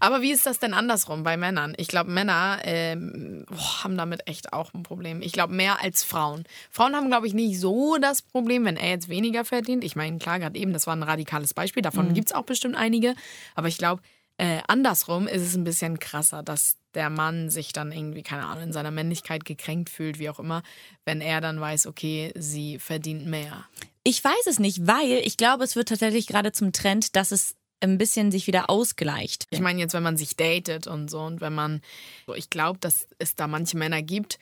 Aber 0.00 0.22
wie 0.22 0.30
ist 0.32 0.46
das 0.46 0.58
denn 0.58 0.74
andersrum 0.74 1.22
bei 1.22 1.36
Männern? 1.36 1.74
Ich 1.76 1.88
glaube, 1.88 2.10
Männer 2.10 2.58
ähm, 2.64 3.44
boah, 3.48 3.84
haben 3.84 3.96
damit 3.96 4.26
echt 4.28 4.52
auch 4.52 4.72
ein 4.74 4.82
Problem. 4.82 5.22
Ich 5.22 5.32
glaube, 5.32 5.52
mehr 5.54 5.82
als 5.82 6.04
Frauen. 6.04 6.44
Frauen 6.70 6.94
haben, 6.94 7.08
glaube 7.08 7.26
ich, 7.26 7.34
nicht 7.34 7.58
so 7.60 7.96
das 8.00 8.22
Problem, 8.22 8.64
wenn 8.64 8.76
er 8.76 8.90
jetzt 8.90 9.08
weniger 9.08 9.44
verdient. 9.44 9.84
Ich 9.84 9.96
meine, 9.96 10.18
klar, 10.18 10.38
gerade 10.38 10.58
eben, 10.58 10.72
das 10.72 10.86
war 10.86 10.94
ein 10.94 11.02
radikales 11.02 11.54
Beispiel. 11.54 11.82
Davon 11.82 12.08
Mhm. 12.08 12.14
gibt's 12.14 12.32
auch 12.32 12.44
bestimmt 12.44 12.76
einige. 12.76 13.14
Aber 13.54 13.68
ich 13.68 13.78
glaube, 13.78 14.02
äh, 14.36 14.60
andersrum 14.66 15.28
ist 15.28 15.42
es 15.42 15.54
ein 15.54 15.64
bisschen 15.64 15.98
krasser, 15.98 16.42
dass 16.42 16.76
der 16.94 17.10
Mann 17.10 17.50
sich 17.50 17.72
dann 17.72 17.92
irgendwie, 17.92 18.22
keine 18.22 18.46
Ahnung, 18.46 18.64
in 18.64 18.72
seiner 18.72 18.90
Männlichkeit 18.92 19.44
gekränkt 19.44 19.90
fühlt, 19.90 20.18
wie 20.18 20.30
auch 20.30 20.38
immer, 20.38 20.62
wenn 21.04 21.20
er 21.20 21.40
dann 21.40 21.60
weiß, 21.60 21.86
okay, 21.86 22.32
sie 22.36 22.78
verdient 22.78 23.26
mehr. 23.26 23.64
Ich 24.04 24.22
weiß 24.22 24.46
es 24.46 24.58
nicht, 24.58 24.86
weil 24.86 25.20
ich 25.24 25.36
glaube, 25.36 25.64
es 25.64 25.76
wird 25.76 25.88
tatsächlich 25.88 26.26
gerade 26.26 26.52
zum 26.52 26.72
Trend, 26.72 27.16
dass 27.16 27.32
es 27.32 27.56
ein 27.92 27.98
bisschen 27.98 28.30
sich 28.30 28.46
wieder 28.46 28.70
ausgleicht. 28.70 29.46
Ich 29.50 29.60
meine 29.60 29.80
jetzt, 29.80 29.94
wenn 29.94 30.02
man 30.02 30.16
sich 30.16 30.36
datet 30.36 30.86
und 30.86 31.10
so 31.10 31.20
und 31.20 31.40
wenn 31.40 31.54
man, 31.54 31.80
so, 32.26 32.34
ich 32.34 32.50
glaube, 32.50 32.78
dass 32.80 33.06
es 33.18 33.34
da 33.34 33.46
manche 33.46 33.76
Männer 33.76 34.02
gibt, 34.02 34.38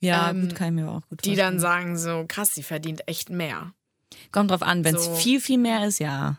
Ja, 0.00 0.30
ähm, 0.30 0.48
gut, 0.48 0.54
kann 0.56 0.68
ich 0.76 0.82
mir 0.84 0.90
auch 0.90 1.02
gut 1.08 1.24
die 1.24 1.36
dann 1.36 1.58
sagen 1.60 1.96
so, 1.98 2.24
krass, 2.28 2.54
sie 2.54 2.62
verdient 2.62 3.06
echt 3.08 3.30
mehr. 3.30 3.72
Kommt 4.32 4.50
drauf 4.50 4.62
an, 4.62 4.84
wenn 4.84 4.94
es 4.96 5.04
so- 5.06 5.14
viel, 5.14 5.40
viel 5.40 5.58
mehr 5.58 5.86
ist, 5.86 5.98
ja, 5.98 6.38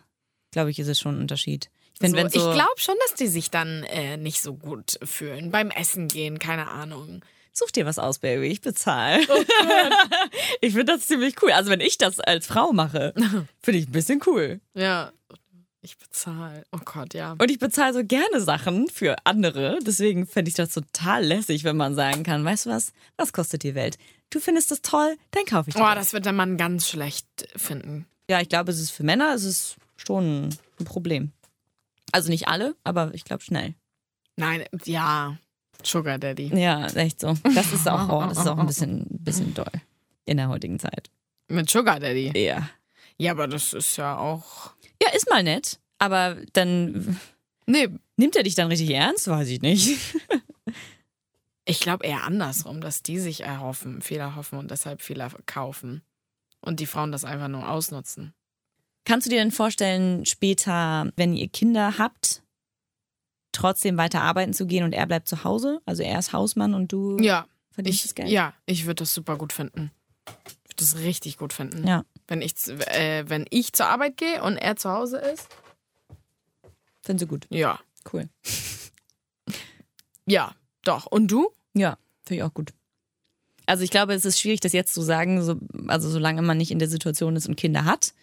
glaube 0.52 0.72
ich, 0.72 0.80
ist 0.80 0.88
es 0.88 1.00
schon 1.00 1.18
ein 1.18 1.22
Unterschied. 1.22 1.70
Ich 2.00 2.10
So, 2.10 2.18
so, 2.18 2.26
ich 2.26 2.34
glaube 2.34 2.76
schon, 2.78 2.96
dass 3.08 3.16
die 3.16 3.28
sich 3.28 3.52
dann 3.52 3.84
äh, 3.84 4.18
nicht 4.18 4.42
so 4.42 4.54
gut 4.56 4.98
fühlen. 5.04 5.50
Beim 5.52 5.70
Essen 5.72 6.10
gehen, 6.10 6.40
keine 6.40 6.68
Ahnung. 6.68 7.24
such 7.54 7.72
dir 7.72 7.86
was 7.86 8.00
aus, 8.00 8.20
Baby, 8.20 8.48
ich 8.48 8.60
bezahle. 8.60 9.26
Oh 9.30 9.44
ich 10.62 10.74
finde 10.74 10.94
das 10.94 11.08
ziemlich 11.08 11.42
cool. 11.42 11.52
Also 11.54 11.70
wenn 11.72 11.80
ich 11.80 11.98
das 11.98 12.20
als 12.20 12.48
Frau 12.48 12.74
mache, 12.74 13.14
finde 13.62 13.80
ich 13.80 13.88
ein 13.88 13.92
bisschen 13.94 14.22
cool. 14.26 14.60
Ja, 14.74 15.14
ich 15.86 15.98
bezahle. 15.98 16.64
Oh 16.72 16.80
Gott, 16.84 17.14
ja. 17.14 17.34
Und 17.34 17.50
ich 17.50 17.60
bezahle 17.60 17.94
so 17.94 18.04
gerne 18.04 18.42
Sachen 18.42 18.88
für 18.90 19.16
andere. 19.24 19.80
Deswegen 19.86 20.28
fände 20.28 20.50
ich 20.50 20.56
das 20.56 20.74
total 20.74 21.24
lässig, 21.24 21.64
wenn 21.64 21.78
man 21.78 21.96
sagen 21.96 22.24
kann, 22.24 22.44
weißt 22.44 22.66
du 22.66 22.70
was, 22.72 22.92
was 23.18 23.32
kostet 23.34 23.64
die 23.64 23.76
Welt? 23.76 23.98
Du 24.30 24.40
findest 24.40 24.72
das 24.72 24.82
toll, 24.82 25.16
dann 25.32 25.46
kaufe 25.46 25.70
ich 25.70 25.76
Boah, 25.76 25.96
das. 25.96 26.08
das 26.08 26.14
wird 26.14 26.26
der 26.26 26.34
Mann 26.34 26.58
ganz 26.58 26.90
schlecht 26.90 27.28
finden. 27.56 28.06
Ja, 28.30 28.42
ich 28.42 28.50
glaube, 28.50 28.72
es 28.72 28.80
ist 28.80 28.92
für 28.92 29.04
Männer 29.04 29.34
es 29.34 29.44
ist 29.44 29.76
schon 29.96 30.50
ein 30.80 30.86
Problem. 30.86 31.32
Also 32.12 32.30
nicht 32.30 32.48
alle, 32.48 32.76
aber 32.84 33.14
ich 33.14 33.24
glaube 33.24 33.44
schnell. 33.44 33.76
Nein, 34.36 34.66
ja. 34.86 35.38
Sugar 35.84 36.18
Daddy. 36.18 36.52
Ja, 36.56 36.88
echt 36.88 37.20
so. 37.22 37.36
Das 37.54 37.72
ist 37.72 37.88
auch, 37.88 38.10
oh, 38.10 38.28
das 38.28 38.40
ist 38.40 38.48
auch 38.48 38.58
ein 38.58 38.66
bisschen, 38.66 39.02
ein 39.02 39.24
bisschen 39.24 39.54
doll 39.54 39.72
in 40.26 40.38
der 40.38 40.50
heutigen 40.50 40.80
Zeit. 40.80 41.10
Mit 41.48 41.70
Sugar 41.70 42.00
Daddy. 42.00 42.32
Ja. 42.36 42.70
Ja, 43.18 43.32
aber 43.32 43.48
das 43.48 43.74
ist 43.74 43.96
ja 43.98 44.18
auch. 44.18 44.72
Ja, 45.02 45.10
ist 45.14 45.30
mal 45.30 45.44
nett, 45.44 45.80
aber 46.00 46.38
dann 46.54 47.20
Nee, 47.68 47.90
nimmt 48.18 48.36
er 48.36 48.44
dich 48.44 48.56
dann 48.56 48.68
richtig 48.68 48.92
ernst? 48.92 49.28
Weiß 49.28 49.48
ich 49.50 49.62
nicht. 49.62 49.98
ich 51.66 51.80
glaube 51.80 52.06
eher 52.06 52.24
andersrum, 52.24 52.80
dass 52.82 53.02
die 53.02 53.20
sich 53.20 53.42
erhoffen, 53.42 54.02
Fehler 54.02 54.36
hoffen 54.36 54.60
und 54.60 54.70
deshalb 54.72 55.02
Fehler 55.02 55.32
kaufen. 55.48 56.04
Und 56.62 56.80
die 56.80 56.86
Frauen 56.86 57.12
das 57.12 57.26
einfach 57.26 57.48
nur 57.48 57.68
ausnutzen. 57.70 58.34
Kannst 59.04 59.26
du 59.28 59.30
dir 59.30 59.38
denn 59.40 59.52
vorstellen, 59.52 60.26
später, 60.26 61.12
wenn 61.16 61.36
ihr 61.36 61.48
Kinder 61.48 61.98
habt, 61.98 62.42
trotzdem 63.52 63.98
weiter 63.98 64.22
arbeiten 64.22 64.54
zu 64.54 64.66
gehen 64.66 64.84
und 64.84 64.94
er 64.94 65.06
bleibt 65.06 65.28
zu 65.28 65.44
Hause? 65.44 65.82
Also 65.86 66.02
er 66.04 66.18
ist 66.20 66.34
Hausmann 66.34 66.74
und 66.74 66.92
du 66.92 67.18
Ja, 67.20 67.48
verdienst 67.72 68.00
ich, 68.00 68.04
das 68.04 68.16
Geld? 68.16 68.30
ja, 68.30 68.54
ich 68.66 68.86
würde 68.86 68.96
das 69.04 69.14
super 69.14 69.38
gut 69.38 69.54
finden. 69.54 69.92
Ich 70.28 70.34
würde 70.72 70.76
das 70.78 70.98
richtig 70.98 71.38
gut 71.38 71.54
finden. 71.54 71.86
Ja. 71.88 72.04
Wenn 72.28 72.42
ich, 72.42 72.54
äh, 72.68 73.24
wenn 73.28 73.46
ich 73.50 73.74
zur 73.74 73.88
Arbeit 73.88 74.18
gehe 74.18 74.42
und 74.44 74.58
er 74.58 74.76
zu 74.76 74.90
Hause 74.90 75.18
ist, 75.18 75.48
Finden 77.04 77.20
sie 77.20 77.28
gut. 77.28 77.46
ja. 77.50 77.80
Cool. 78.14 78.30
Ja, 80.28 80.54
doch. 80.84 81.06
Und 81.08 81.28
du? 81.32 81.50
Ja, 81.74 81.98
finde 82.26 82.38
ich 82.42 82.44
auch 82.44 82.54
gut. 82.54 82.72
Also 83.68 83.84
ich 83.84 83.90
glaube, 83.90 84.14
es 84.14 84.26
ist 84.26 84.40
schwierig, 84.40 84.60
das 84.60 84.74
jetzt 84.74 84.94
zu 84.94 85.02
sagen, 85.02 85.42
so, 85.42 85.56
also 85.88 86.08
solange 86.10 86.44
man 86.44 86.58
nicht 86.58 86.70
in 86.70 86.78
der 86.78 86.88
Situation 86.88 87.36
ist 87.36 87.48
und 87.48 87.56
Kinder 87.56 87.84
hat. 87.86 88.14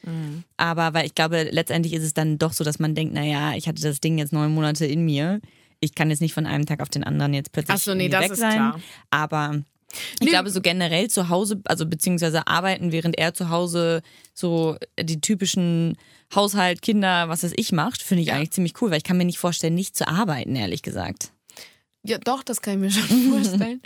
Aber 0.57 0.95
weil 0.95 1.05
ich 1.07 1.17
glaube, 1.17 1.49
letztendlich 1.51 1.95
ist 1.95 2.05
es 2.05 2.15
dann 2.15 2.39
doch 2.39 2.53
so, 2.53 2.63
dass 2.63 2.79
man 2.79 2.95
denkt, 2.95 3.13
naja, 3.13 3.55
ich 3.57 3.67
hatte 3.67 3.83
das 3.83 3.99
Ding 4.01 4.19
jetzt 4.19 4.33
neun 4.33 4.55
Monate 4.55 4.87
in 4.87 5.05
mir. 5.05 5.41
Ich 5.81 5.97
kann 5.97 6.11
jetzt 6.11 6.21
nicht 6.21 6.35
von 6.35 6.47
einem 6.47 6.65
Tag 6.65 6.81
auf 6.81 6.89
den 6.91 7.03
anderen 7.03 7.35
jetzt 7.35 7.51
plötzlich 7.51 7.75
Ach 7.75 7.81
so, 7.81 7.95
nee, 7.95 8.09
das 8.09 8.23
weg 8.23 8.33
ist 8.33 8.39
sein. 8.39 8.53
klar. 8.53 8.81
Aber 9.11 9.63
ich 10.15 10.21
Nee. 10.27 10.31
glaube, 10.31 10.51
so 10.51 10.61
generell 10.61 11.09
zu 11.09 11.29
Hause, 11.29 11.61
also 11.65 11.87
beziehungsweise 11.87 12.47
arbeiten, 12.47 12.93
während 12.93 13.19
er 13.19 13.35
zu 13.35 13.49
Hause 13.51 14.03
so 14.35 14.77
die 15.01 15.21
typischen 15.21 15.97
Haushalt, 16.35 16.81
Kinder, 16.83 17.29
was 17.29 17.43
weiß 17.43 17.53
ich 17.57 17.73
macht, 17.73 18.03
finde 18.03 18.23
ich 18.23 18.29
Ja. 18.29 18.35
eigentlich 18.37 18.53
ziemlich 18.53 18.75
cool, 18.81 18.91
weil 18.91 18.99
ich 18.99 19.05
kann 19.05 19.17
mir 19.19 19.25
nicht 19.25 19.39
vorstellen, 19.39 19.75
nicht 19.75 19.95
zu 19.97 20.09
arbeiten, 20.09 20.57
ehrlich 20.57 20.83
gesagt. 20.83 21.33
Ja, 22.05 22.19
doch, 22.19 22.43
das 22.43 22.63
kann 22.63 22.75
ich 22.75 22.81
mir 22.81 22.91
schon 22.91 23.31
vorstellen. 23.31 23.81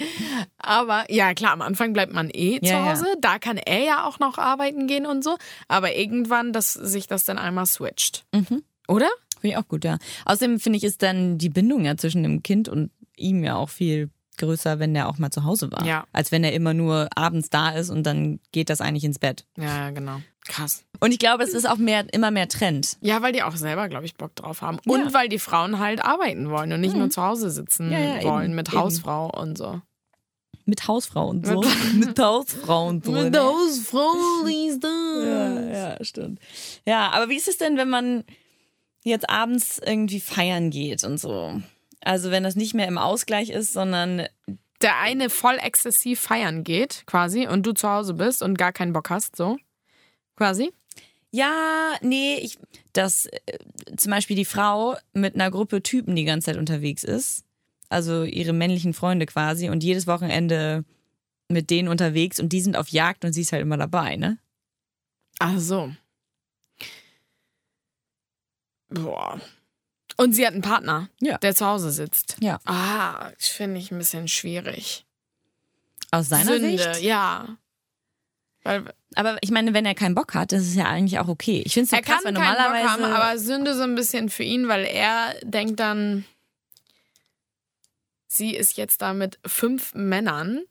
Aber 0.58 1.04
ja, 1.12 1.34
klar, 1.34 1.52
am 1.52 1.60
Anfang 1.62 1.92
bleibt 1.92 2.12
man 2.12 2.30
eh 2.32 2.60
zu 2.60 2.66
Ja, 2.66 2.78
ja. 2.86 2.90
Hause. 2.92 3.06
Da 3.20 3.38
kann 3.38 3.58
er 3.58 3.82
ja 3.84 4.06
auch 4.06 4.18
noch 4.18 4.38
arbeiten 4.38 4.86
gehen 4.86 5.04
und 5.06 5.22
so. 5.22 5.36
Aber 5.68 5.94
irgendwann, 5.94 6.52
dass 6.52 6.72
sich 6.72 7.06
das 7.06 7.25
dann 7.25 7.38
einmal 7.38 7.66
switcht. 7.66 8.25
Mhm. 8.32 8.62
Oder? 8.88 9.08
Finde 9.40 9.54
ich 9.54 9.56
auch 9.58 9.68
gut, 9.68 9.84
ja. 9.84 9.98
Außerdem 10.25 10.60
finde 10.60 10.78
ich, 10.78 10.84
ist 10.84 11.02
dann 11.02 11.36
die 11.36 11.50
Bindung 11.50 11.84
ja 11.84 11.96
zwischen 11.98 12.22
dem 12.22 12.42
Kind 12.42 12.68
und 12.70 12.90
ihm 13.18 13.44
ja 13.44 13.56
auch 13.56 13.68
viel 13.68 14.08
größer, 14.38 14.78
wenn 14.78 14.95
der 14.95 15.09
auch 15.09 15.19
mal 15.19 15.31
zu 15.31 15.45
Hause 15.45 15.71
war. 15.73 15.85
Ja. 15.85 16.05
Als 16.12 16.33
wenn 16.33 16.45
er 16.45 16.52
immer 16.52 16.75
nur 16.75 17.09
abends 17.14 17.50
da 17.50 17.71
ist 17.71 17.90
und 17.90 18.05
dann 18.05 18.40
geht 18.52 18.71
das 18.71 18.81
eigentlich 18.81 19.05
ins 19.05 19.19
Bett. 19.19 19.45
Ja, 19.57 19.90
genau. 19.90 20.21
Krass. 20.47 20.85
Und 21.00 21.11
ich 21.12 21.19
glaube, 21.19 21.43
es 21.43 21.52
ist 21.55 21.69
auch 21.69 21.76
mehr, 21.76 22.07
immer 22.14 22.31
mehr 22.31 22.49
Trend. 22.49 22.97
Ja, 23.00 23.21
weil 23.23 23.33
die 23.33 23.43
auch 23.43 23.57
selber, 23.57 23.88
glaube 23.88 24.05
ich, 24.07 24.14
Bock 24.16 24.35
drauf 24.37 24.62
haben. 24.62 24.78
Und 24.87 24.99
Ja. 25.00 25.05
Mhm. 25.07 25.14
weil 25.14 25.28
die 25.28 25.38
Frauen 25.38 25.78
halt 25.78 26.05
arbeiten 26.05 26.50
wollen 26.50 26.73
und 26.73 26.81
nicht 26.81 26.95
nur 26.95 27.11
zu 27.11 27.23
Hause 27.23 27.50
sitzen 27.50 27.90
Ja, 27.90 27.99
ja, 27.99 28.23
wollen 28.23 28.47
eben, 28.47 28.55
mit 28.55 28.69
eben. 28.69 28.78
Hausfrau 28.78 29.31
und 29.31 29.59
so. 29.59 29.81
Mit 30.64 30.88
Hausfrau 30.88 31.28
und 31.28 31.47
so. 31.47 31.62
Mit 31.95 32.19
Hausfrau 32.19 32.88
und 32.88 33.05
so. 33.05 33.12
Mit 33.12 33.33
ne? 33.33 33.40
Hausfrau, 33.40 34.12
dies, 34.49 34.78
das. 34.81 34.90
Ja, 35.25 35.61
ja, 35.61 36.05
stimmt. 36.05 36.40
Ja, 36.87 37.11
aber 37.11 37.28
wie 37.28 37.37
ist 37.37 37.49
es 37.49 37.59
denn, 37.59 37.76
wenn 37.76 37.88
man 37.90 38.25
jetzt 39.05 39.28
abends 39.31 39.81
irgendwie 39.85 40.21
feiern 40.21 40.71
geht 40.71 41.05
und 41.05 41.19
so? 41.19 41.61
Also 42.06 42.30
wenn 42.30 42.44
das 42.44 42.54
nicht 42.54 42.72
mehr 42.72 42.86
im 42.86 42.98
Ausgleich 42.98 43.50
ist, 43.50 43.72
sondern 43.72 44.28
Der 44.80 44.98
eine 45.00 45.28
voll 45.30 45.56
exzessiv 45.60 46.20
feiern 46.20 46.62
geht, 46.62 47.02
quasi, 47.06 47.48
und 47.48 47.66
du 47.66 47.72
zu 47.72 47.88
Hause 47.88 48.14
bist 48.14 48.42
und 48.42 48.56
gar 48.58 48.72
keinen 48.72 48.92
Bock 48.92 49.10
hast, 49.10 49.34
so. 49.36 49.56
Quasi. 50.36 50.70
ja, 51.32 51.94
nee, 52.02 52.36
ich, 52.36 52.58
dass 52.92 53.26
äh, 53.26 53.40
zum 53.96 54.10
Beispiel 54.12 54.36
die 54.36 54.44
Frau 54.44 54.96
mit 55.14 55.34
einer 55.34 55.50
Gruppe 55.50 55.82
Typen 55.82 56.14
die 56.14 56.25
ganze 56.25 56.46
Zeit 56.46 56.56
unterwegs 56.58 57.04
ist, 57.04 57.44
also 57.88 58.22
ihre 58.25 58.52
männlichen 58.52 58.94
Freunde 58.94 59.26
quasi 59.26 59.68
und 59.70 59.82
jedes 59.82 60.06
Wochenende 60.06 60.84
mit 61.48 61.70
denen 61.70 61.88
unterwegs 61.88 62.38
und 62.38 62.52
die 62.52 62.60
sind 62.60 62.76
auf 62.76 62.88
Jagd 62.90 63.25
und 63.25 63.32
sie 63.32 63.42
ist 63.42 63.52
halt 63.52 63.62
immer 63.62 63.78
dabei, 63.78 64.16
ne? 64.16 64.38
Ach 65.40 65.58
so. 65.58 65.90
Boah. 68.90 69.40
Und 70.16 70.32
sie 70.35 70.46
hat 70.46 70.54
einen 70.54 70.62
Partner, 70.62 71.08
Ja. 71.20 71.38
der 71.38 71.54
zu 71.54 71.66
Hause 71.66 71.90
sitzt. 71.90 72.37
Ja. 72.40 72.58
Ah, 72.64 73.30
das 73.38 73.49
finde 73.49 73.78
ich 73.78 73.90
ein 73.90 73.99
bisschen 73.99 74.28
schwierig. 74.28 75.04
Aus 76.11 76.28
seiner 76.28 76.52
Sünde, 76.52 76.78
Sicht. 76.94 77.02
ja. 77.02 77.58
Weil 78.62 78.92
Aber 79.14 79.37
ich 79.42 79.50
meine, 79.50 79.75
wenn 79.75 79.85
er 79.87 79.94
keinen 79.94 80.14
Bock 80.14 80.35
hat, 80.35 80.52
das 80.52 80.62
ist 80.62 80.75
ja 80.75 80.87
eigentlich 80.87 81.18
auch 81.18 81.28
okay. 81.28 81.62
Ich 81.66 81.75
finde 81.75 81.94
es 81.94 82.02
krass, 82.04 82.23
kann 82.23 82.25
weil 82.25 82.35
keinen 82.42 82.54
Bock 82.54 82.62
normalerweise 82.64 82.90
haben, 82.90 83.04
aber 83.04 83.38
Sünde 83.38 83.75
so 83.75 83.82
ein 83.82 83.94
bisschen 83.94 84.28
für 84.30 84.42
ihn, 84.42 84.68
weil 84.68 84.85
er 84.85 85.35
denkt 85.42 85.78
dann, 85.80 86.25
sie 88.26 88.54
ist 88.54 88.76
jetzt 88.76 89.02
da 89.02 89.12
mit 89.14 89.38
fünf 89.46 89.94
Männern. 89.94 90.62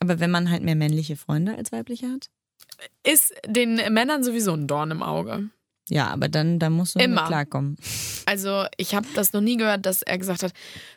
aber 0.00 0.20
wenn 0.20 0.30
man 0.30 0.50
halt 0.50 0.62
mehr 0.62 0.74
männliche 0.76 1.16
Freunde 1.16 1.56
als 1.56 1.72
weibliche 1.72 2.10
hat. 2.10 2.30
Ist 3.04 3.34
den 3.46 3.74
Männern 3.92 4.24
sowieso 4.24 4.52
ein 4.52 4.66
Dorn 4.66 4.90
im 4.90 5.02
Auge. 5.02 5.50
Ja, 5.90 6.08
aber 6.08 6.28
dann, 6.28 6.58
dann 6.58 6.72
musst 6.72 6.94
du 6.94 7.00
Immer. 7.00 7.26
klarkommen. 7.26 7.76
Also, 8.26 8.64
ich 8.78 8.94
habe 8.94 9.06
das 9.14 9.32
noch 9.32 9.42
nie 9.42 9.56
gehört, 9.56 9.84
dass 9.84 10.02
er 10.02 10.16
gesagt 10.18 10.42
hat, 10.42 10.52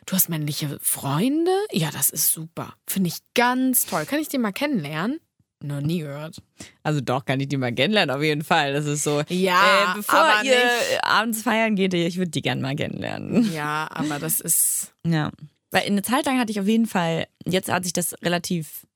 du 0.06 0.14
hast 0.14 0.28
männliche 0.28 0.78
Freunde? 0.80 1.52
Ja, 1.72 1.90
das 1.90 2.10
ist 2.10 2.32
super. 2.32 2.74
Finde 2.86 3.08
ich 3.08 3.18
ganz 3.34 3.84
toll. 3.86 4.06
Kann 4.06 4.20
ich 4.20 4.28
den 4.28 4.40
mal 4.40 4.52
kennenlernen? 4.52 5.20
Noch 5.60 5.80
nie 5.80 6.00
gehört. 6.00 6.40
Also 6.84 7.00
doch, 7.00 7.24
kann 7.24 7.40
ich 7.40 7.48
die 7.48 7.56
mal 7.56 7.74
kennenlernen, 7.74 8.14
auf 8.14 8.22
jeden 8.22 8.44
Fall. 8.44 8.72
Das 8.72 8.86
ist 8.86 9.02
so. 9.02 9.22
Ja, 9.28 9.92
äh, 9.92 9.96
bevor 9.96 10.24
ihr 10.44 10.52
nicht. 10.52 11.02
abends 11.04 11.42
feiern 11.42 11.74
geht, 11.74 11.94
ich 11.94 12.16
würde 12.16 12.30
die 12.30 12.42
gern 12.42 12.60
mal 12.60 12.76
kennenlernen. 12.76 13.52
Ja, 13.52 13.88
aber 13.90 14.20
das 14.20 14.40
ist. 14.40 14.92
Ja. 15.04 15.32
Weil 15.72 15.82
eine 15.82 16.02
Zeit 16.02 16.26
lang 16.26 16.38
hatte 16.38 16.52
ich 16.52 16.60
auf 16.60 16.68
jeden 16.68 16.86
Fall, 16.86 17.26
jetzt 17.44 17.70
hat 17.70 17.84
sich 17.84 17.92
das 17.92 18.14
relativ 18.22 18.86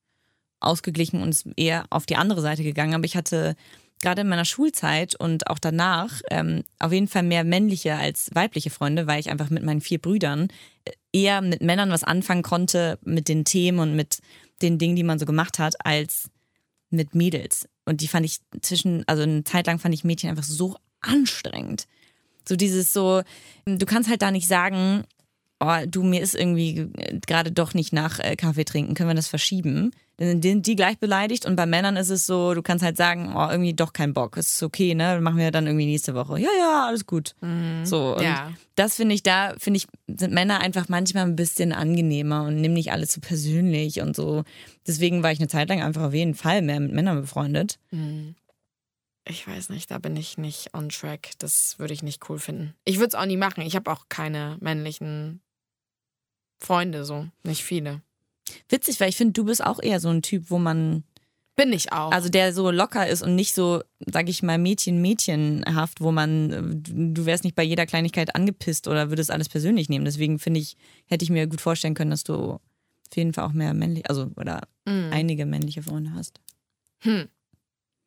ausgeglichen 0.61 1.21
und 1.21 1.31
ist 1.31 1.49
eher 1.57 1.85
auf 1.91 2.07
die 2.07 2.17
andere 2.17 2.41
Seite 2.41 2.63
gegangen, 2.63 2.95
aber 2.95 3.05
ich 3.05 3.17
hatte 3.17 3.57
gerade 4.03 4.23
in 4.23 4.29
meiner 4.29 4.45
Schulzeit 4.45 5.15
und 5.15 5.49
auch 5.49 5.59
danach 5.59 6.21
ähm, 6.31 6.65
auf 6.79 6.93
jeden 6.93 7.09
Fall 7.09 7.23
mehr 7.23 7.45
männliche 7.45 7.95
als 7.97 8.31
weibliche 8.35 8.71
Freunde, 8.71 9.07
weil 9.07 9.21
ich 9.21 9.31
einfach 9.31 9.49
mit 9.49 9.63
meinen 9.63 9.81
vier 9.81 9.99
Brüdern 9.99 10.49
äh, 10.85 10.93
eher 11.13 11.41
mit 11.41 11.63
Männern 11.63 11.91
was 11.91 12.05
anfangen 12.05 12.43
konnte, 12.43 12.99
mit 13.03 13.29
den 13.29 13.45
Themen 13.45 13.79
und 13.79 13.97
mit 13.97 14.19
den 14.61 14.79
Dingen, 14.79 14.97
die 14.97 15.05
man 15.05 15.19
so 15.19 15.27
gemacht 15.27 15.59
hat, 15.59 15.85
als 15.85 16.31
mit 16.91 17.15
Mädels. 17.15 17.69
Und 17.85 18.01
die 18.01 18.09
fand 18.09 18.27
ich 18.27 18.39
zwischen, 18.61 19.03
also 19.07 19.23
eine 19.23 19.45
Zeit 19.45 19.67
lang 19.67 19.79
fand 19.79 19.95
ich 19.95 20.05
Mädchen 20.05 20.31
einfach 20.31 20.45
so 20.45 20.77
anstrengend. 21.01 21.87
So 22.47 22.57
dieses 22.57 22.93
so, 22.93 23.23
du 23.65 23.87
kannst 23.87 24.11
halt 24.11 24.23
da 24.23 24.31
nicht 24.31 24.49
sagen, 24.49 25.05
oh, 25.65 25.87
du, 25.87 26.03
mir 26.03 26.21
ist 26.21 26.35
irgendwie 26.35 26.91
gerade 27.27 27.53
doch 27.53 27.73
nicht 27.75 27.93
nach 27.93 28.19
äh, 28.19 28.35
Kaffee 28.37 28.65
trinken, 28.65 28.95
können 28.95 29.11
wir 29.11 29.15
das 29.15 29.29
verschieben? 29.29 29.93
Dann 30.19 30.43
sind 30.43 30.67
die 30.67 30.77
gleich 30.77 30.99
beleidigt 30.99 31.47
und 31.47 31.57
bei 31.57 31.65
Männern 31.67 31.97
ist 31.97 32.11
es 32.11 32.27
so, 32.27 32.53
du 32.55 32.63
kannst 32.63 32.85
halt 32.85 32.97
sagen, 32.97 33.33
oh, 33.35 33.49
irgendwie 33.51 33.73
doch 33.75 33.93
kein 33.93 34.13
Bock, 34.13 34.37
ist 34.37 34.63
okay, 34.63 34.95
ne? 34.95 35.21
Machen 35.21 35.39
wir 35.39 35.51
dann 35.51 35.67
irgendwie 35.67 35.87
nächste 35.87 36.15
Woche. 36.15 36.39
Ja, 36.39 36.51
ja, 36.59 36.87
alles 36.87 37.07
gut. 37.07 37.35
Mhm. 37.41 37.85
So, 37.87 38.17
und 38.17 38.23
Ja. 38.23 38.53
das 38.75 38.97
finde 38.97 39.15
ich, 39.15 39.23
da 39.23 39.55
finde 39.59 39.79
ich, 39.79 39.87
sind 40.07 40.33
Männer 40.35 40.61
einfach 40.61 40.89
manchmal 40.89 41.25
ein 41.25 41.35
bisschen 41.37 41.73
angenehmer 41.73 42.45
und 42.45 42.61
nehmen 42.61 42.75
nicht 42.75 42.93
alles 42.93 43.13
so 43.13 43.21
persönlich 43.21 44.01
und 44.01 44.15
so. 44.15 44.45
Deswegen 44.87 45.23
war 45.23 45.33
ich 45.33 45.39
eine 45.39 45.49
Zeit 45.49 45.69
lang 45.71 45.81
einfach 45.83 46.03
auf 46.03 46.15
jeden 46.15 46.35
Fall 46.35 46.61
mehr 46.63 46.79
mit 46.81 46.93
Männern 46.93 47.21
befreundet. 47.21 47.79
Ich 49.29 49.47
weiß 49.47 49.71
nicht, 49.71 49.91
da 49.91 49.99
bin 49.99 50.17
ich 50.17 50.37
nicht 50.37 50.75
on 50.75 50.89
track. 50.89 51.31
Das 51.39 51.79
würde 51.79 51.95
ich 51.95 52.03
nicht 52.03 52.29
cool 52.29 52.39
finden. 52.39 52.75
Ich 52.85 52.97
würde 52.97 53.09
es 53.09 53.15
auch 53.15 53.27
nie 53.27 53.37
machen. 53.37 53.63
Ich 53.63 53.77
habe 53.77 53.91
auch 53.91 54.07
keine 54.09 54.57
männlichen 54.61 55.41
Freunde, 56.63 57.05
so. 57.05 57.27
Nicht 57.45 57.65
viele. 57.65 58.01
Witzig, 58.69 59.01
weil 59.01 59.09
ich 59.09 59.17
finde, 59.17 59.33
du 59.33 59.45
bist 59.45 59.65
auch 59.65 59.81
eher 59.83 60.01
so 60.01 60.09
ein 60.09 60.23
Typ, 60.23 60.45
wo 60.51 60.59
man, 60.59 61.05
Bin 61.57 61.73
ich 61.73 61.93
auch. 61.93 62.13
also 62.13 62.29
der 62.29 62.53
so 62.53 62.71
locker 62.71 63.07
ist 63.07 63.23
und 63.23 63.35
nicht 63.35 63.55
so, 63.55 63.83
sag 64.07 64.29
ich 64.29 64.43
mal, 64.43 64.59
Mädchen-Mädchenhaft, 64.59 66.01
wo 66.01 66.13
man, 66.13 66.51
äh, 66.51 66.63
du 67.15 67.25
wärst 67.27 67.45
nicht 67.45 67.57
bei 67.57 67.63
jeder 67.63 67.87
Kleinigkeit 67.87 68.35
angepisst 68.35 68.89
oder 68.89 69.11
würdest 69.11 69.31
alles 69.31 69.49
persönlich 69.49 69.89
nehmen. 69.89 70.05
Deswegen 70.05 70.39
finde 70.39 70.61
ich, 70.61 70.77
hätte 71.07 71.25
ich 71.25 71.31
mir 71.31 71.47
gut 71.47 71.61
vorstellen 71.61 71.95
können, 71.95 72.11
dass 72.11 72.25
du 72.25 72.35
auf 72.55 72.61
jeden 73.17 73.33
Fall 73.33 73.45
auch 73.45 73.53
mehr 73.53 73.75
männlich, 73.75 74.09
also 74.09 74.31
oder 74.37 74.63
Mhm. 74.87 75.11
einige 75.13 75.47
männliche 75.47 75.83
Freunde 75.83 76.13
hast. 76.15 76.41
Hm. 77.01 77.29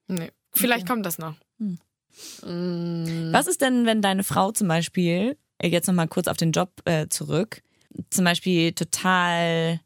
Nee. 0.07 0.31
Vielleicht 0.51 0.85
kommt 0.87 1.05
das 1.05 1.17
noch. 1.17 1.35
Hm. 1.59 1.77
Mm. 2.43 3.33
Was 3.33 3.47
ist 3.47 3.61
denn, 3.61 3.85
wenn 3.85 4.01
deine 4.01 4.23
Frau 4.23 4.51
zum 4.51 4.67
Beispiel, 4.67 5.37
äh, 5.57 5.67
jetzt 5.67 5.87
nochmal 5.87 6.07
kurz 6.07 6.27
auf 6.27 6.37
den 6.37 6.51
Job 6.51 6.71
äh, 6.85 7.07
zurück, 7.09 7.61
zum 8.09 8.25
Beispiel 8.25 8.73
total, 8.73 9.79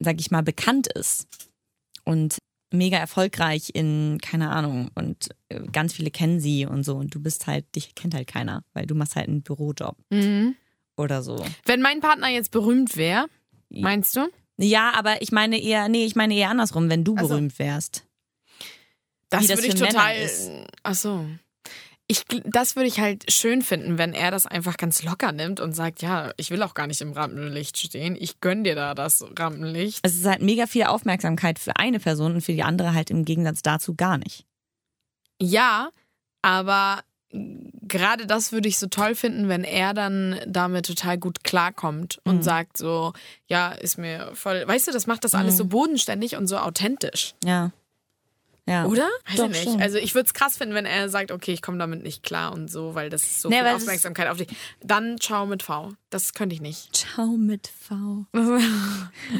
sag 0.00 0.20
ich 0.20 0.30
mal, 0.30 0.42
bekannt 0.42 0.86
ist 0.88 1.26
und 2.04 2.38
mega 2.72 2.96
erfolgreich 2.96 3.70
in, 3.74 4.18
keine 4.22 4.50
Ahnung, 4.50 4.90
und 4.94 5.28
äh, 5.50 5.60
ganz 5.72 5.92
viele 5.92 6.10
kennen 6.10 6.40
sie 6.40 6.64
und 6.66 6.84
so 6.84 6.96
und 6.96 7.14
du 7.14 7.20
bist 7.20 7.46
halt, 7.46 7.74
dich 7.76 7.94
kennt 7.94 8.14
halt 8.14 8.26
keiner, 8.28 8.64
weil 8.72 8.86
du 8.86 8.94
machst 8.94 9.14
halt 9.16 9.28
einen 9.28 9.42
Bürojob 9.42 9.96
Mhm. 10.10 10.54
oder 10.96 11.22
so. 11.22 11.44
Wenn 11.66 11.82
mein 11.82 12.00
Partner 12.00 12.28
jetzt 12.28 12.50
berühmt 12.50 12.96
wäre, 12.96 13.26
meinst 13.68 14.16
du? 14.16 14.28
Ja, 14.58 14.92
aber 14.94 15.20
ich 15.22 15.32
meine 15.32 15.60
eher, 15.60 15.88
nee, 15.88 16.04
ich 16.06 16.14
meine 16.16 16.34
eher 16.34 16.50
andersrum, 16.50 16.88
wenn 16.88 17.04
du 17.04 17.14
Ach 17.18 17.22
so. 17.22 17.28
berühmt 17.28 17.58
wärst. 17.58 18.06
Das 19.28 19.46
das 19.46 19.58
würde 19.58 19.68
ich 19.68 19.74
total. 19.74 20.66
Ach 20.82 20.94
so. 20.94 21.26
Ich, 22.12 22.24
das 22.44 22.76
würde 22.76 22.88
ich 22.88 23.00
halt 23.00 23.32
schön 23.32 23.62
finden, 23.62 23.96
wenn 23.96 24.12
er 24.12 24.30
das 24.30 24.44
einfach 24.44 24.76
ganz 24.76 25.02
locker 25.02 25.32
nimmt 25.32 25.60
und 25.60 25.72
sagt, 25.72 26.02
ja, 26.02 26.30
ich 26.36 26.50
will 26.50 26.62
auch 26.62 26.74
gar 26.74 26.86
nicht 26.86 27.00
im 27.00 27.12
Rampenlicht 27.12 27.78
stehen. 27.78 28.16
Ich 28.20 28.38
gönn 28.40 28.64
dir 28.64 28.74
da 28.74 28.94
das 28.94 29.24
Rampenlicht. 29.38 30.00
Es 30.02 30.16
ist 30.16 30.26
halt 30.26 30.42
mega 30.42 30.66
viel 30.66 30.84
Aufmerksamkeit 30.84 31.58
für 31.58 31.76
eine 31.76 32.00
Person 32.00 32.34
und 32.34 32.40
für 32.42 32.52
die 32.52 32.64
andere 32.64 32.92
halt 32.92 33.08
im 33.10 33.24
Gegensatz 33.24 33.62
dazu 33.62 33.94
gar 33.94 34.18
nicht. 34.18 34.44
Ja, 35.40 35.88
aber 36.42 37.00
gerade 37.30 38.26
das 38.26 38.52
würde 38.52 38.68
ich 38.68 38.78
so 38.78 38.88
toll 38.88 39.14
finden, 39.14 39.48
wenn 39.48 39.64
er 39.64 39.94
dann 39.94 40.38
damit 40.46 40.84
total 40.84 41.16
gut 41.16 41.44
klarkommt 41.44 42.20
und 42.24 42.36
Mhm. 42.36 42.42
sagt 42.42 42.76
so, 42.76 43.14
ja, 43.46 43.72
ist 43.72 43.96
mir 43.96 44.32
voll, 44.34 44.68
weißt 44.68 44.88
du, 44.88 44.92
das 44.92 45.06
macht 45.06 45.24
das 45.24 45.32
Mhm. 45.32 45.38
alles 45.38 45.56
so 45.56 45.64
bodenständig 45.64 46.36
und 46.36 46.46
so 46.46 46.58
authentisch. 46.58 47.32
Ja. 47.42 47.70
Ja. 48.72 48.86
Oder? 48.86 49.08
Weiß 49.26 49.36
Doch, 49.36 49.44
ich 49.44 49.50
nicht. 49.50 49.62
schon. 49.64 49.82
Also 49.82 49.98
ich 49.98 50.14
würde 50.14 50.26
es 50.26 50.32
krass 50.34 50.56
finden, 50.56 50.74
wenn 50.74 50.86
er 50.86 51.08
sagt, 51.10 51.30
okay, 51.30 51.52
ich 51.52 51.60
komme 51.62 51.76
damit 51.78 52.02
nicht 52.02 52.22
klar 52.22 52.52
und 52.54 52.70
so, 52.70 52.94
weil 52.94 53.10
das 53.10 53.40
so 53.42 53.48
Nee, 53.50 53.58
viel 53.58 53.66
ist- 53.66 53.74
Aufmerksamkeit 53.82 54.28
auf 54.28 54.38
dich. 54.38 54.48
Dann 54.82 55.18
ciao 55.20 55.44
mit 55.46 55.62
V. 55.62 55.92
Das 56.10 56.32
könnte 56.32 56.54
ich 56.54 56.60
nicht. 56.62 56.96
Ciao 56.96 57.26
mit 57.26 57.68
V. 57.68 58.24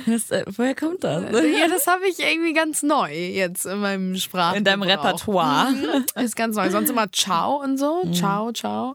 Das, 0.06 0.30
äh, 0.30 0.44
woher 0.56 0.74
kommt 0.74 1.04
das? 1.04 1.22
ja, 1.32 1.68
das 1.68 1.86
habe 1.86 2.06
ich 2.08 2.18
irgendwie 2.18 2.52
ganz 2.52 2.82
neu 2.82 3.12
jetzt 3.12 3.64
in 3.66 3.78
meinem 3.78 4.16
Sprach. 4.16 4.54
In 4.54 4.64
deinem 4.64 4.82
Repertoire. 4.82 5.70
Mhm, 5.72 6.04
ist 6.22 6.36
ganz 6.36 6.56
neu. 6.56 6.70
Sonst 6.70 6.90
immer 6.90 7.10
ciao 7.12 7.62
und 7.62 7.78
so. 7.78 8.02
Ciao, 8.12 8.52
ciao. 8.52 8.94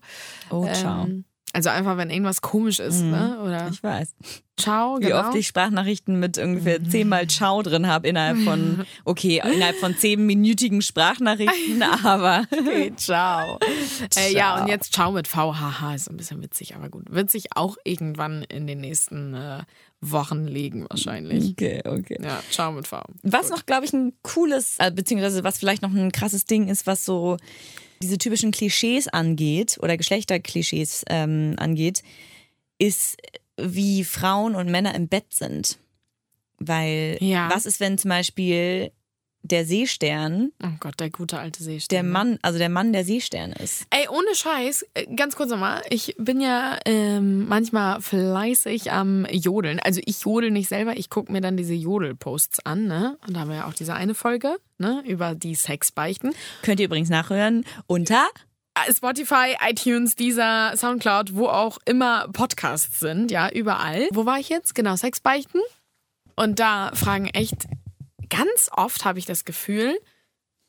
Oh, 0.49 0.67
ciao. 0.73 1.05
Ähm, 1.05 1.25
also 1.53 1.69
einfach, 1.69 1.97
wenn 1.97 2.09
irgendwas 2.09 2.41
komisch 2.41 2.79
ist, 2.79 3.01
ne? 3.01 3.39
Oder 3.43 3.69
Ich 3.71 3.81
weiß. 3.81 4.13
Ciao, 4.57 4.97
Wie 4.99 5.05
genau. 5.05 5.19
oft 5.19 5.35
ich 5.35 5.47
Sprachnachrichten 5.47 6.19
mit 6.19 6.37
ungefähr 6.37 6.83
zehnmal 6.83 7.27
Ciao 7.27 7.61
drin 7.61 7.87
habe 7.87 8.07
innerhalb 8.07 8.39
von, 8.39 8.85
okay, 9.05 9.41
innerhalb 9.43 9.77
von 9.77 9.95
zehnminütigen 9.95 10.81
Sprachnachrichten, 10.81 11.81
aber 12.03 12.43
Okay, 12.51 12.93
ciao. 12.97 13.59
Äh, 14.17 14.33
ja, 14.33 14.55
Ciao. 14.55 14.61
und 14.61 14.67
jetzt 14.69 14.93
ciao 14.93 15.11
mit 15.11 15.27
VHH 15.27 15.95
ist 15.95 16.09
ein 16.09 16.17
bisschen 16.17 16.41
witzig, 16.41 16.75
aber 16.75 16.89
gut. 16.89 17.11
Wird 17.11 17.29
sich 17.29 17.55
auch 17.55 17.77
irgendwann 17.83 18.43
in 18.43 18.67
den 18.67 18.81
nächsten 18.81 19.33
äh, 19.33 19.63
Wochen 20.01 20.45
legen, 20.45 20.85
wahrscheinlich. 20.89 21.51
okay, 21.51 21.81
okay. 21.85 22.17
Ja, 22.21 22.41
ciao 22.49 22.71
mit 22.71 22.87
V. 22.87 23.01
Was 23.23 23.49
noch, 23.49 23.65
glaube 23.65 23.85
ich, 23.85 23.93
ein 23.93 24.13
cooles, 24.21 24.75
äh, 24.79 24.91
beziehungsweise 24.91 25.43
was 25.43 25.57
vielleicht 25.57 25.81
noch 25.81 25.93
ein 25.93 26.11
krasses 26.11 26.45
Ding 26.45 26.67
ist, 26.67 26.87
was 26.87 27.05
so 27.05 27.37
diese 28.01 28.17
typischen 28.17 28.51
Klischees 28.51 29.07
angeht 29.07 29.77
oder 29.81 29.97
Geschlechterklischees 29.97 31.03
ähm, 31.09 31.55
angeht, 31.57 32.03
ist, 32.77 33.17
wie 33.57 34.03
Frauen 34.03 34.55
und 34.55 34.69
Männer 34.69 34.95
im 34.95 35.07
Bett 35.07 35.33
sind. 35.33 35.77
Weil, 36.59 37.17
Ja. 37.21 37.49
was 37.53 37.65
ist, 37.65 37.79
wenn 37.79 37.97
zum 37.97 38.09
Beispiel 38.09 38.91
der 39.43 39.63
Seestern 39.65 40.51
Oh 40.61 40.71
Gott, 40.79 40.99
der 40.99 41.09
gute 41.09 41.39
alte 41.39 41.63
Seestern. 41.63 41.95
der 41.95 42.03
Mann, 42.03 42.39
also 42.41 42.57
der 42.57 42.67
Mann 42.69 42.91
der 42.91 43.05
Seestern 43.05 43.51
ist? 43.53 43.85
Ey, 43.91 44.07
ohne 44.09 44.33
Scheiß, 44.35 44.85
äh, 44.95 45.05
ganz 45.15 45.35
kurz 45.35 45.51
nochmal. 45.51 45.83
Ich 45.89 46.15
bin 46.17 46.41
ja 46.41 46.77
ähm, 46.85 47.47
manchmal 47.47 48.01
fleißig 48.01 48.91
am 48.91 49.25
Jodeln. 49.31 49.79
Also 49.79 50.01
ich 50.03 50.21
jodel 50.25 50.51
nicht 50.51 50.67
selber, 50.67 50.97
ich 50.97 51.09
gucke 51.09 51.31
mir 51.31 51.39
dann 51.39 51.55
diese 51.55 51.75
Jodel-Posts 51.75 52.65
an, 52.65 52.87
ne? 52.87 53.17
Und 53.25 53.35
da 53.35 53.41
haben 53.41 53.49
wir 53.49 53.57
ja 53.57 53.67
auch 53.67 53.73
diese 53.73 53.93
eine 53.93 54.15
Folge, 54.15 54.57
ne? 54.79 55.01
Über 55.05 55.35
die 55.35 55.55
Sexbeichten. 55.55 56.33
Könnt 56.63 56.79
ihr 56.81 56.87
übrigens 56.87 57.09
nachhören 57.09 57.63
unter 57.85 58.25
Spotify, 58.91 59.55
iTunes, 59.67 60.15
dieser 60.15 60.75
Soundcloud, 60.75 61.35
wo 61.35 61.47
auch 61.47 61.77
immer 61.85 62.27
Podcasts 62.33 62.99
sind, 62.99 63.31
ja, 63.31 63.49
überall. 63.49 64.07
Wo 64.11 64.25
war 64.25 64.39
ich 64.39 64.49
jetzt? 64.49 64.75
Genau, 64.75 64.95
Sexbeichten. 64.95 65.61
Und 66.35 66.59
da 66.59 66.91
fragen 66.93 67.27
echt, 67.27 67.65
ganz 68.29 68.69
oft 68.71 69.05
habe 69.05 69.19
ich 69.19 69.25
das 69.25 69.45
Gefühl, 69.45 69.97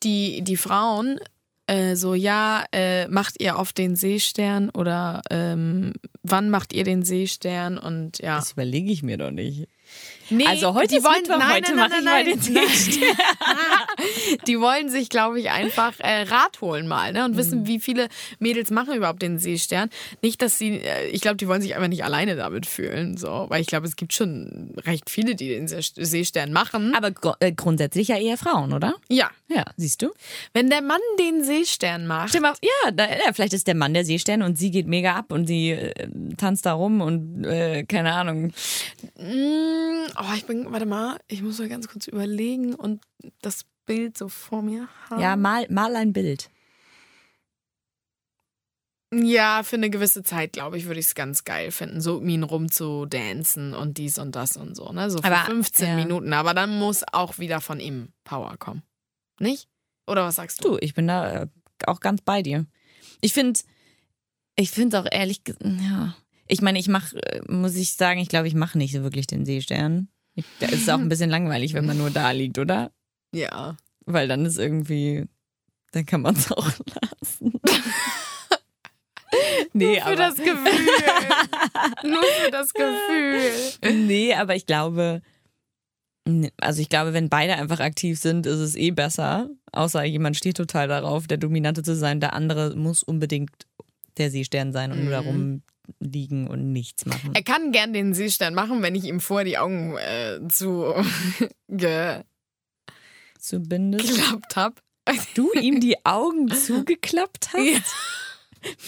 die, 0.02 0.42
die 0.42 0.56
Frauen 0.56 1.18
äh, 1.66 1.96
so, 1.96 2.14
ja, 2.14 2.64
äh, 2.72 3.06
macht 3.08 3.40
ihr 3.40 3.58
auf 3.58 3.72
den 3.72 3.94
Seestern 3.94 4.70
oder 4.70 5.20
ähm, 5.30 5.92
wann 6.22 6.48
macht 6.48 6.72
ihr 6.72 6.84
den 6.84 7.02
Seestern 7.02 7.76
und 7.76 8.18
ja. 8.20 8.36
Das 8.36 8.52
überlege 8.52 8.90
ich 8.90 9.02
mir 9.02 9.18
doch 9.18 9.30
nicht. 9.30 9.68
Nee, 10.30 10.46
Also 10.46 10.74
heute 10.74 10.96
die 10.96 11.04
wollen, 11.04 11.22
Mittwoch, 11.22 11.38
nein, 11.38 11.50
heute 11.54 11.74
nein, 11.74 11.90
mache 11.90 12.02
nein, 12.02 12.28
ich 12.28 12.50
nein, 12.50 12.58
mal 12.58 12.64
den 12.66 13.06
nein. 13.08 13.16
Die 14.46 14.60
wollen 14.60 14.88
sich, 14.90 15.08
glaube 15.08 15.40
ich, 15.40 15.50
einfach 15.50 15.94
äh, 15.98 16.22
Rat 16.22 16.60
holen 16.60 16.86
mal 16.88 17.12
ne? 17.12 17.24
und 17.24 17.32
Mhm. 17.32 17.36
wissen, 17.38 17.66
wie 17.66 17.80
viele 17.80 18.08
Mädels 18.38 18.70
machen 18.70 18.94
überhaupt 18.94 19.22
den 19.22 19.38
Seestern. 19.38 19.90
Nicht, 20.22 20.40
dass 20.42 20.58
sie, 20.58 20.76
äh, 20.80 21.06
ich 21.08 21.20
glaube, 21.20 21.36
die 21.36 21.48
wollen 21.48 21.62
sich 21.62 21.74
einfach 21.74 21.88
nicht 21.88 22.04
alleine 22.04 22.36
damit 22.36 22.66
fühlen, 22.66 23.16
so, 23.16 23.46
weil 23.48 23.60
ich 23.60 23.66
glaube, 23.66 23.86
es 23.86 23.96
gibt 23.96 24.12
schon 24.12 24.74
recht 24.86 25.10
viele, 25.10 25.34
die 25.34 25.48
den 25.48 25.66
See- 25.68 25.78
Seestern 25.96 26.52
machen. 26.52 26.94
Aber 26.94 27.08
gru- 27.10 27.34
äh, 27.40 27.52
grundsätzlich 27.52 28.08
ja 28.08 28.16
eher 28.18 28.36
Frauen, 28.38 28.72
oder? 28.72 28.94
ja, 29.08 29.30
Ja, 29.48 29.64
siehst 29.76 30.02
du? 30.02 30.10
wenn 30.52 30.70
der 30.70 30.82
Mann 30.82 31.00
den 31.18 31.42
Seestern 31.44 32.06
macht, 32.06 32.38
mal, 32.40 32.54
ja, 32.62 32.90
da, 32.92 33.04
ja, 33.06 33.32
vielleicht 33.32 33.52
ist 33.54 33.66
der 33.66 33.74
Mann 33.74 33.94
der 33.94 34.04
Seestern 34.04 34.42
und 34.42 34.58
sie 34.58 34.70
geht 34.70 34.86
mega 34.86 35.14
ab 35.16 35.32
und 35.32 35.46
sie 35.46 35.70
äh, 35.70 36.08
tanzt 36.36 36.66
da 36.66 36.74
rum 36.74 37.00
und 37.00 37.44
äh, 37.44 37.84
keine 37.84 38.12
Ahnung. 38.14 38.52
Mm, 39.18 40.06
oh, 40.20 40.34
ich 40.34 40.46
bin, 40.46 40.70
warte 40.70 40.86
mal, 40.86 41.18
ich 41.28 41.42
muss 41.42 41.58
mal 41.58 41.68
ganz 41.68 41.88
kurz 41.88 42.06
überlegen 42.06 42.74
und 42.74 43.02
das 43.42 43.64
Bild 43.86 44.16
so 44.18 44.28
vor 44.28 44.62
mir 44.62 44.88
haben. 45.08 45.20
Ja, 45.20 45.36
mal, 45.36 45.66
mal 45.70 45.96
ein 45.96 46.12
Bild. 46.12 46.50
Ja, 49.12 49.62
für 49.62 49.76
eine 49.76 49.88
gewisse 49.88 50.22
Zeit, 50.22 50.52
glaube 50.52 50.76
ich, 50.76 50.84
würde 50.84 51.00
ich 51.00 51.06
es 51.06 51.14
ganz 51.14 51.44
geil 51.44 51.70
finden, 51.70 52.02
so 52.02 52.18
um 52.18 52.28
ihn 52.28 52.42
rumzudancen 52.42 53.72
und 53.72 53.96
dies 53.96 54.18
und 54.18 54.36
das 54.36 54.58
und 54.58 54.76
so, 54.76 54.92
ne? 54.92 55.10
So 55.10 55.18
für 55.18 55.24
Aber, 55.24 55.46
15 55.46 55.88
ja. 55.88 55.96
Minuten. 55.96 56.34
Aber 56.34 56.52
dann 56.52 56.78
muss 56.78 57.04
auch 57.12 57.38
wieder 57.38 57.62
von 57.62 57.80
ihm 57.80 58.08
Power 58.24 58.58
kommen. 58.58 58.82
Nicht? 59.40 59.68
Oder 60.06 60.24
was 60.24 60.36
sagst 60.36 60.62
du? 60.62 60.72
Du, 60.72 60.78
ich 60.80 60.92
bin 60.92 61.06
da 61.06 61.42
äh, 61.42 61.46
auch 61.86 62.00
ganz 62.00 62.20
bei 62.20 62.42
dir. 62.42 62.66
Ich 63.22 63.32
finde, 63.32 63.58
ich 64.56 64.70
finde 64.70 64.96
es 64.96 65.02
auch 65.02 65.08
ehrlich, 65.10 65.40
ja. 65.62 66.14
Ich 66.48 66.62
meine, 66.62 66.78
ich 66.78 66.88
mache, 66.88 67.20
muss 67.46 67.76
ich 67.76 67.92
sagen, 67.94 68.20
ich 68.20 68.28
glaube, 68.28 68.48
ich 68.48 68.54
mache 68.54 68.78
nicht 68.78 68.92
so 68.92 69.02
wirklich 69.02 69.26
den 69.26 69.44
Seestern. 69.44 70.08
Ich, 70.34 70.44
da 70.60 70.66
ist 70.66 70.82
es 70.82 70.88
auch 70.88 70.98
ein 70.98 71.08
bisschen 71.08 71.30
langweilig, 71.30 71.74
wenn 71.74 71.84
man 71.84 71.98
nur 71.98 72.10
da 72.10 72.30
liegt, 72.30 72.58
oder? 72.58 72.90
Ja. 73.34 73.76
Weil 74.06 74.28
dann 74.28 74.46
ist 74.46 74.58
irgendwie, 74.58 75.26
dann 75.92 76.06
kann 76.06 76.22
man 76.22 76.36
es 76.36 76.50
auch 76.52 76.70
lassen. 77.20 77.52
nee, 79.74 79.96
Für 79.96 80.06
aber, 80.06 80.16
das 80.16 80.36
Gefühl. 80.36 80.86
Nur 82.04 82.22
für 82.22 82.50
das 82.50 82.72
Gefühl. 82.72 83.52
nee, 84.06 84.32
aber 84.32 84.56
ich 84.56 84.64
glaube, 84.64 85.20
also 86.60 86.80
ich 86.80 86.88
glaube, 86.88 87.12
wenn 87.12 87.28
beide 87.28 87.56
einfach 87.56 87.80
aktiv 87.80 88.18
sind, 88.18 88.46
ist 88.46 88.58
es 88.60 88.74
eh 88.74 88.90
besser. 88.90 89.50
Außer 89.72 90.04
jemand 90.04 90.36
steht 90.36 90.56
total 90.56 90.88
darauf, 90.88 91.26
der 91.26 91.38
Dominante 91.38 91.82
zu 91.82 91.94
sein. 91.94 92.20
Der 92.20 92.32
andere 92.32 92.74
muss 92.76 93.02
unbedingt 93.02 93.50
der 94.16 94.30
Seestern 94.30 94.72
sein 94.72 94.92
und 94.92 95.02
nur 95.02 95.12
darum 95.12 95.62
liegen 96.00 96.46
und 96.48 96.72
nichts 96.72 97.06
machen. 97.06 97.32
Er 97.34 97.42
kann 97.42 97.72
gern 97.72 97.92
den 97.92 98.14
Seestern 98.14 98.54
machen, 98.54 98.82
wenn 98.82 98.94
ich 98.94 99.04
ihm 99.04 99.20
vor 99.20 99.44
die 99.44 99.58
Augen 99.58 99.96
äh, 99.96 100.40
zu 100.48 100.94
geklappt 101.68 102.24
Zumindest 103.38 104.56
habe. 104.56 104.74
du 105.34 105.52
ihm 105.52 105.80
die 105.80 106.04
Augen 106.04 106.48
zugeklappt 106.54 107.50
hast? 107.52 107.64
Ja. 107.64 107.80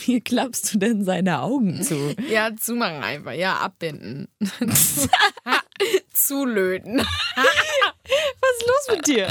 Wie 0.05 0.21
klappst 0.21 0.75
du 0.75 0.79
denn 0.79 1.05
seine 1.05 1.43
Augen 1.43 1.83
zu? 1.83 2.17
Ja, 2.29 2.55
zumachen 2.57 3.05
einfach. 3.05 3.33
Ja, 3.33 3.59
abbinden. 3.59 4.27
Zulöten. 6.13 6.99
Was 6.99 8.57
ist 8.59 8.67
los 8.67 8.97
mit 8.97 9.07
dir? 9.07 9.29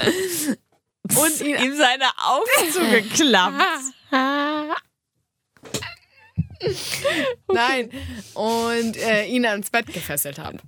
Und 1.22 1.42
ihm 1.42 1.76
seine 1.76 2.06
Augen 2.24 2.72
zugeklappt. 2.72 3.64
Nein. 7.48 7.90
Und 8.34 8.98
äh, 8.98 9.26
ihn 9.26 9.46
ans 9.46 9.70
Bett 9.70 9.88
gefesselt 9.88 10.40
haben. 10.40 10.60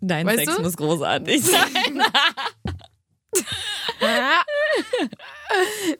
Dein 0.00 0.26
Weißt 0.26 0.38
Sex 0.40 0.56
du? 0.56 0.62
muss 0.62 0.76
großartig 0.76 1.42
sein. 1.42 2.02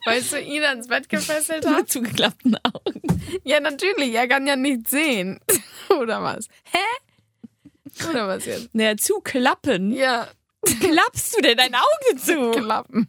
Weißt 0.05 0.33
du, 0.33 0.39
ihn 0.41 0.63
ans 0.63 0.87
Bett 0.87 1.09
gefesselt 1.09 1.65
haben? 1.65 1.75
Mit 1.77 1.91
zugeklappten 1.91 2.57
Augen. 2.63 3.01
Ja, 3.43 3.59
natürlich. 3.59 4.13
Er 4.13 4.27
kann 4.27 4.47
ja 4.47 4.55
nicht 4.55 4.87
sehen. 4.87 5.39
Oder 5.89 6.21
was? 6.23 6.47
Hä? 6.71 8.07
Oder 8.09 8.27
was 8.27 8.45
jetzt? 8.45 8.73
Naja, 8.73 8.95
zuklappen. 8.97 9.91
Ja, 9.91 10.27
Klappst 10.63 11.35
du 11.35 11.41
denn 11.41 11.57
dein 11.57 11.73
Auge 11.73 12.19
zu? 12.19 12.51
klappen. 12.59 13.07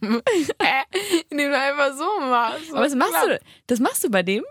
Hä? 0.61 0.83
Indem 1.29 1.51
du 1.51 1.59
einfach 1.59 1.95
so 1.95 2.19
machst. 2.19 2.71
Aber 2.71 2.85
was 2.85 2.95
machst 2.95 3.13
du? 3.27 3.39
Das 3.67 3.79
machst 3.79 4.03
du 4.03 4.09
bei 4.09 4.23
dem? 4.23 4.43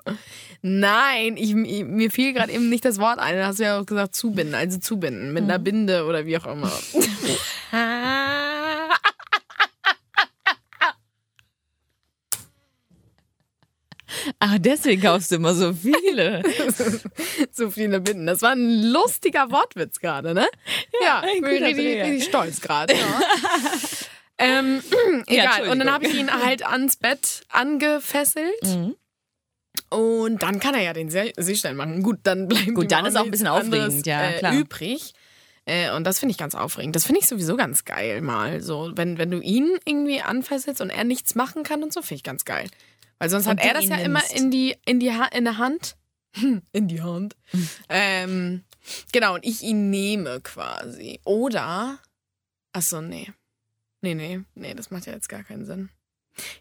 Nein, 0.63 1.37
ich, 1.37 1.55
mir 1.55 2.11
fiel 2.11 2.33
gerade 2.33 2.53
eben 2.53 2.69
nicht 2.69 2.85
das 2.85 2.99
Wort 2.99 3.19
ein. 3.19 3.37
Da 3.37 3.47
hast 3.47 3.59
du 3.59 3.65
ja 3.65 3.81
auch 3.81 3.87
gesagt 3.87 4.15
zubinden. 4.15 4.55
Also 4.55 4.79
zubinden. 4.79 5.33
Mit 5.33 5.43
einer 5.43 5.59
Binde 5.59 6.05
oder 6.07 6.25
wie 6.27 6.39
auch 6.39 6.47
immer. 6.47 6.71
Ah, 14.39 14.59
deswegen 14.59 15.03
kaufst 15.03 15.31
du 15.31 15.37
immer 15.37 15.55
so 15.55 15.73
viele. 15.73 16.43
so 17.51 17.71
viele 17.71 18.01
Binden. 18.01 18.27
Das 18.27 18.43
war 18.43 18.53
ein 18.53 18.83
lustiger 18.83 19.51
Wortwitz 19.51 20.01
gerade, 20.01 20.35
ne? 20.35 20.47
Ja, 21.03 21.21
ein 21.21 21.37
ich 21.37 21.41
bin 21.43 21.65
richtig, 21.65 22.25
stolz 22.25 22.61
gerade. 22.61 22.95
Ja. 22.95 23.21
ähm, 24.39 24.83
egal. 25.27 25.69
Und 25.69 25.79
dann 25.79 25.93
habe 25.93 26.07
ich 26.07 26.15
ihn 26.15 26.33
halt 26.33 26.67
ans 26.67 26.97
Bett 26.97 27.43
angefesselt. 27.49 28.63
Mhm. 28.65 28.97
Und 29.91 30.43
dann 30.43 30.59
kann 30.61 30.75
er 30.75 30.83
ja 30.83 30.93
den 30.93 31.11
See 31.11 31.33
Seestern 31.37 31.77
machen. 31.77 32.03
Gut, 32.03 32.21
dann 32.23 32.49
bleibt 32.49 32.75
Gut, 32.75 32.91
dann 32.91 33.07
ist 33.07 33.17
auch 33.17 33.25
ein 33.25 33.31
bisschen 33.31 33.47
aufregend, 33.47 33.75
anderes, 33.75 34.07
ja, 34.07 34.31
äh, 34.31 34.39
klar. 34.39 34.55
übrig. 34.55 35.15
Äh, 35.65 35.93
und 35.93 36.05
das 36.05 36.19
finde 36.19 36.33
ich 36.33 36.39
ganz 36.39 36.55
aufregend. 36.55 36.97
Das 36.97 37.05
finde 37.05 37.21
ich 37.21 37.29
sowieso 37.29 37.57
ganz 37.57 37.85
geil 37.85 38.21
mal. 38.21 38.61
So, 38.61 38.91
wenn, 38.95 39.19
wenn 39.19 39.31
du 39.31 39.41
ihn 39.41 39.79
irgendwie 39.85 40.21
anfesselst 40.21 40.81
und 40.81 40.91
er 40.91 41.05
nichts 41.05 41.35
machen 41.35 41.63
kann 41.63 41.83
und 41.83 41.93
so, 41.93 42.03
finde 42.03 42.17
ich 42.17 42.23
ganz 42.23 42.45
geil. 42.45 42.69
Weil 43.19 43.31
sonst 43.31 43.47
Und 43.47 43.61
hat 43.61 43.67
er 43.67 43.75
das 43.75 43.87
ja 43.87 43.97
immer 43.97 44.21
nimmst. 44.21 44.35
in 44.37 44.51
die, 44.51 44.77
in 44.85 45.01
die 45.01 45.13
ha 45.13 45.27
in 45.27 45.45
der 45.45 45.59
Hand. 45.59 45.97
In 46.73 46.89
die 46.89 47.03
Hand. 47.03 47.37
ähm, 47.91 48.65
genau, 49.13 49.35
und 49.35 49.45
ich 49.45 49.63
ihn 49.63 49.91
nehme 49.91 50.41
quasi. 50.41 51.21
Oder. 51.25 51.99
Achso, 52.73 53.03
nee. 53.03 53.31
Nee, 54.01 54.15
nee, 54.15 54.41
nee, 54.55 54.73
das 54.75 54.91
macht 54.91 55.05
ja 55.07 55.13
jetzt 55.13 55.29
gar 55.29 55.45
keinen 55.45 55.67
Sinn. 55.67 55.91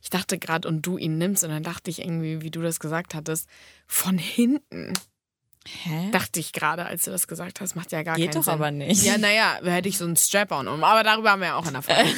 Ich 0.03 0.09
dachte 0.09 0.37
gerade, 0.37 0.67
und 0.67 0.81
du 0.85 0.97
ihn 0.97 1.17
nimmst, 1.17 1.45
und 1.45 1.51
dann 1.51 1.63
dachte 1.63 1.89
ich 1.89 1.99
irgendwie, 1.99 2.41
wie 2.41 2.51
du 2.51 2.61
das 2.61 2.81
gesagt 2.81 3.15
hattest, 3.15 3.47
von 3.87 4.17
hinten. 4.17 4.93
Hä? 5.67 6.09
Dachte 6.11 6.39
ich 6.39 6.53
gerade, 6.53 6.85
als 6.85 7.03
du 7.03 7.11
das 7.11 7.27
gesagt 7.27 7.61
hast, 7.61 7.75
macht 7.75 7.91
ja 7.91 8.01
gar 8.03 8.15
Geht 8.15 8.31
keinen 8.31 8.39
doch 8.39 8.43
Sinn. 8.45 8.53
aber 8.53 8.71
nicht. 8.71 9.03
Ja, 9.03 9.17
naja, 9.17 9.59
hätte 9.63 9.89
ich 9.89 9.97
so 9.97 10.05
einen 10.05 10.15
Strap-on 10.15 10.67
um. 10.67 10.83
Aber 10.83 11.03
darüber 11.03 11.31
haben 11.31 11.41
wir 11.41 11.49
ja 11.49 11.55
auch 11.55 11.67
in 11.67 11.73
der 11.73 11.81
Folge 11.83 12.09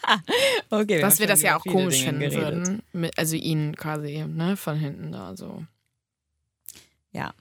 Okay, 0.70 1.00
dass 1.00 1.18
wir 1.18 1.26
das 1.26 1.42
ja 1.42 1.58
auch 1.58 1.64
komisch 1.64 1.96
Dinge 1.98 2.06
finden 2.06 2.20
geredet. 2.20 2.44
würden. 2.44 2.82
Mit, 2.92 3.18
also 3.18 3.34
ihn 3.34 3.74
quasi, 3.76 4.24
ne, 4.28 4.56
von 4.56 4.76
hinten 4.76 5.10
da 5.12 5.36
so. 5.36 5.64
Ja. 7.12 7.34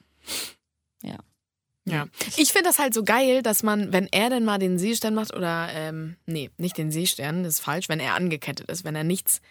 Ja. 1.89 2.07
Ich 2.35 2.51
finde 2.51 2.65
das 2.65 2.79
halt 2.79 2.93
so 2.93 3.03
geil, 3.03 3.41
dass 3.41 3.63
man, 3.63 3.93
wenn 3.93 4.09
er 4.11 4.29
denn 4.29 4.43
mal 4.43 4.57
den 4.57 4.77
Seestern 4.77 5.15
macht, 5.15 5.33
oder, 5.33 5.69
ähm, 5.71 6.17
nee, 6.25 6.49
nicht 6.57 6.77
den 6.77 6.91
Seestern, 6.91 7.43
das 7.43 7.53
ist 7.53 7.59
falsch, 7.61 7.87
wenn 7.87 8.01
er 8.01 8.15
angekettet 8.15 8.69
ist, 8.69 8.83
wenn 8.83 8.95
er 8.95 9.05
nichts 9.05 9.41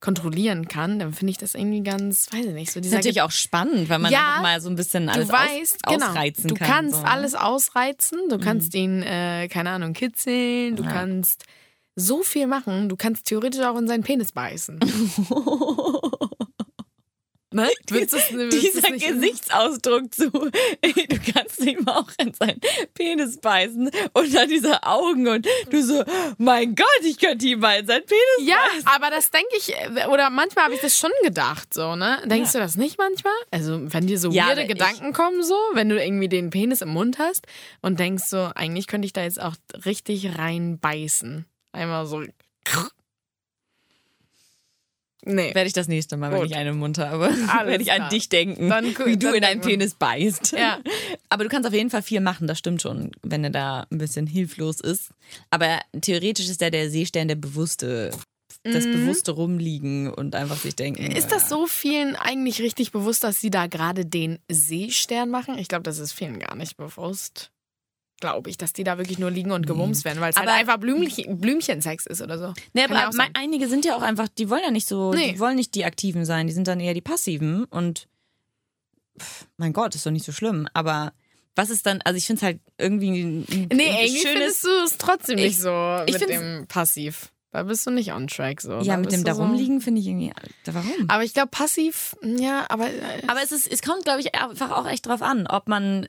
kontrollieren 0.00 0.68
kann, 0.68 0.98
dann 0.98 1.12
finde 1.12 1.30
ich 1.30 1.38
das 1.38 1.54
irgendwie 1.54 1.82
ganz, 1.82 2.30
weiß 2.32 2.46
ich 2.46 2.52
nicht, 2.52 2.70
so 2.70 2.78
Ist 2.80 2.84
dieser 2.84 2.96
natürlich 2.98 3.22
auch 3.22 3.30
spannend, 3.30 3.88
weil 3.88 3.98
man 3.98 4.12
Ja, 4.12 4.38
mal 4.42 4.60
so 4.60 4.68
ein 4.68 4.76
bisschen 4.76 5.08
alles 5.08 5.28
du 5.28 5.32
weißt, 5.32 5.78
aus, 5.84 5.92
genau, 5.94 6.06
ausreizen 6.08 6.48
du 6.48 6.54
kann. 6.54 6.66
kannst 6.68 6.94
so, 6.96 7.02
ne? 7.02 7.08
alles 7.08 7.34
ausreizen, 7.34 8.28
du 8.28 8.38
kannst 8.38 8.74
ihn, 8.74 9.02
äh, 9.02 9.48
keine 9.48 9.70
Ahnung, 9.70 9.94
kitzeln, 9.94 10.76
du 10.76 10.82
Ja. 10.84 10.90
kannst 10.90 11.44
so 11.98 12.22
viel 12.22 12.46
machen, 12.46 12.90
du 12.90 12.96
kannst 12.96 13.24
theoretisch 13.26 13.62
auch 13.64 13.78
in 13.78 13.88
seinen 13.88 14.02
Penis 14.02 14.32
beißen. 14.32 14.80
ne? 17.56 17.68
Dieser 17.90 18.92
Gesichtsausdruck 18.92 20.14
zu, 20.14 20.30
du 20.30 21.32
kannst 21.32 21.60
ihm 21.60 21.86
auch 21.88 22.08
in 22.18 22.32
seinen 22.34 22.60
Penis 22.94 23.38
beißen 23.38 23.90
und 24.12 24.34
dann 24.34 24.48
diese 24.48 24.82
Augen 24.84 25.26
und 25.28 25.46
du 25.70 25.82
so, 25.82 26.04
mein 26.38 26.74
Gott, 26.74 26.86
ich 27.02 27.18
könnte 27.18 27.46
ihm 27.46 27.60
mal 27.60 27.80
in 27.80 27.86
seinen 27.86 28.04
Penis 28.06 28.48
Ja, 28.48 28.56
beißen. 28.72 28.86
aber 28.86 29.10
das 29.10 29.30
denke 29.30 29.48
ich, 29.56 29.74
äh, 29.74 30.06
oder 30.06 30.30
manchmal 30.30 30.66
habe 30.66 30.74
ich 30.74 30.80
das 30.80 30.96
schon 30.96 31.10
gedacht, 31.24 31.74
so, 31.74 31.96
ne? 31.96 32.22
Denkst 32.26 32.52
du 32.52 32.58
das 32.58 32.76
nicht 32.76 32.98
manchmal? 32.98 33.32
Also, 33.50 33.92
wenn 33.92 34.06
dir 34.06 34.18
so 34.18 34.30
Ja, 34.30 34.46
weirde 34.48 34.66
Gedanken 34.66 35.12
kommen, 35.12 35.42
so, 35.42 35.56
wenn 35.72 35.88
du 35.88 36.02
irgendwie 36.02 36.28
den 36.28 36.50
Penis 36.50 36.80
im 36.82 36.90
Mund 36.90 37.18
hast 37.18 37.46
und 37.82 37.98
denkst 37.98 38.24
so, 38.26 38.50
eigentlich 38.54 38.86
könnte 38.86 39.06
ich 39.06 39.12
da 39.12 39.22
jetzt 39.22 39.40
auch 39.40 39.54
richtig 39.84 40.38
reinbeißen. 40.38 41.44
Einmal 41.72 42.06
so. 42.06 42.22
Nee. 45.26 45.54
Werde 45.54 45.66
ich 45.66 45.72
das 45.72 45.88
nächste 45.88 46.16
Mal, 46.16 46.30
wenn 46.30 46.38
Gut. 46.40 46.50
ich 46.50 46.56
einen 46.56 46.70
im 46.70 46.78
Mund 46.78 46.98
habe, 46.98 47.28
werde 47.66 47.82
ich 47.82 47.90
an 47.90 47.96
klar. 47.98 48.08
dich 48.10 48.28
denken, 48.28 48.68
Dann- 48.68 48.86
wie 49.04 49.16
du 49.16 49.28
in 49.28 49.34
einen 49.44 49.60
denken 49.60 49.64
wir- 49.64 49.70
Penis 49.78 49.94
beißt. 49.94 50.52
Ja. 50.52 50.78
Aber 51.28 51.44
du 51.44 51.50
kannst 51.50 51.66
auf 51.68 51.74
jeden 51.74 51.90
Fall 51.90 52.02
viel 52.02 52.20
machen, 52.20 52.46
das 52.46 52.58
stimmt 52.58 52.80
schon, 52.80 53.10
wenn 53.22 53.42
er 53.44 53.50
da 53.50 53.86
ein 53.90 53.98
bisschen 53.98 54.26
hilflos 54.26 54.80
ist. 54.80 55.10
Aber 55.50 55.80
theoretisch 56.00 56.48
ist 56.48 56.62
er 56.62 56.70
der 56.70 56.88
Seestern, 56.90 57.28
der 57.28 57.34
bewusste, 57.34 58.12
das 58.62 58.84
bewusste 58.84 59.32
Rumliegen 59.32 60.12
und 60.12 60.34
einfach 60.34 60.56
sich 60.58 60.74
denken. 60.76 61.04
Mhm. 61.04 61.10
Ist 61.16 61.30
das 61.32 61.48
so 61.48 61.66
vielen 61.66 62.16
eigentlich 62.16 62.60
richtig 62.62 62.92
bewusst, 62.92 63.22
dass 63.24 63.40
sie 63.40 63.50
da 63.50 63.66
gerade 63.66 64.06
den 64.06 64.38
Seestern 64.50 65.30
machen? 65.30 65.58
Ich 65.58 65.68
glaube, 65.68 65.82
das 65.84 65.98
ist 65.98 66.12
vielen 66.12 66.38
gar 66.38 66.54
nicht 66.56 66.76
bewusst. 66.76 67.50
Glaube 68.20 68.48
ich, 68.48 68.56
dass 68.56 68.72
die 68.72 68.82
da 68.82 68.96
wirklich 68.96 69.18
nur 69.18 69.30
liegen 69.30 69.50
und 69.52 69.66
gewumst 69.66 70.04
werden, 70.06 70.20
weil 70.20 70.30
es 70.30 70.36
halt 70.36 70.48
einfach 70.48 70.78
Blümchen, 70.78 71.38
Blümchensex 71.38 72.06
ist 72.06 72.22
oder 72.22 72.38
so. 72.38 72.54
Nee, 72.72 72.86
Kann 72.86 72.96
aber 72.96 73.00
ja 73.02 73.10
mein- 73.14 73.34
einige 73.34 73.68
sind 73.68 73.84
ja 73.84 73.94
auch 73.94 74.00
einfach, 74.02 74.26
die 74.28 74.48
wollen 74.48 74.62
ja 74.64 74.70
nicht 74.70 74.88
so, 74.88 75.12
Nee. 75.12 75.32
die 75.32 75.38
wollen 75.38 75.56
nicht 75.56 75.74
die 75.74 75.84
Aktiven 75.84 76.24
sein, 76.24 76.46
die 76.46 76.54
sind 76.54 76.66
dann 76.66 76.80
eher 76.80 76.94
die 76.94 77.02
Passiven 77.02 77.64
und 77.64 78.08
pff, 79.20 79.46
mein 79.58 79.72
Gott, 79.74 79.94
ist 79.94 80.06
doch 80.06 80.10
nicht 80.10 80.24
so 80.24 80.32
schlimm. 80.32 80.66
Aber 80.72 81.12
was 81.54 81.68
ist 81.70 81.84
dann, 81.86 82.00
also 82.02 82.16
ich 82.16 82.26
finde 82.26 82.38
es 82.38 82.42
halt 82.42 82.60
irgendwie 82.78 83.22
ein, 83.22 83.46
Nee, 83.48 83.66
ein 83.70 83.78
irgendwie 84.06 84.26
findest 84.26 84.64
du 84.64 84.68
es 84.84 84.96
trotzdem 84.98 85.36
nicht 85.36 85.56
Ich- 85.56 85.60
so 85.60 85.98
ich 86.06 86.18
mit 86.18 86.28
dem 86.28 86.66
Passiv. 86.68 87.32
Da 87.52 87.62
bist 87.62 87.86
du 87.86 87.90
nicht 87.90 88.12
on 88.12 88.26
track 88.26 88.60
so. 88.60 88.72
Ja, 88.80 88.94
Da 88.94 88.96
mit 88.98 89.12
dem 89.12 89.20
du 89.20 89.24
da 89.24 89.34
so- 89.34 89.46
finde 89.46 89.98
ich 90.00 90.06
irgendwie, 90.06 90.30
warum? 90.66 91.04
Aber 91.08 91.24
ich 91.24 91.32
glaube, 91.32 91.48
passiv, 91.48 92.14
ja, 92.22 92.66
aber. 92.68 92.88
äh, 92.88 93.22
Aber 93.28 93.42
es, 93.42 93.50
ist, 93.50 93.66
es 93.72 93.80
kommt, 93.80 94.04
glaube 94.04 94.20
ich, 94.20 94.34
einfach 94.34 94.70
auch 94.72 94.86
echt 94.86 95.06
drauf 95.06 95.22
an, 95.22 95.46
ob 95.46 95.66
man, 95.66 96.06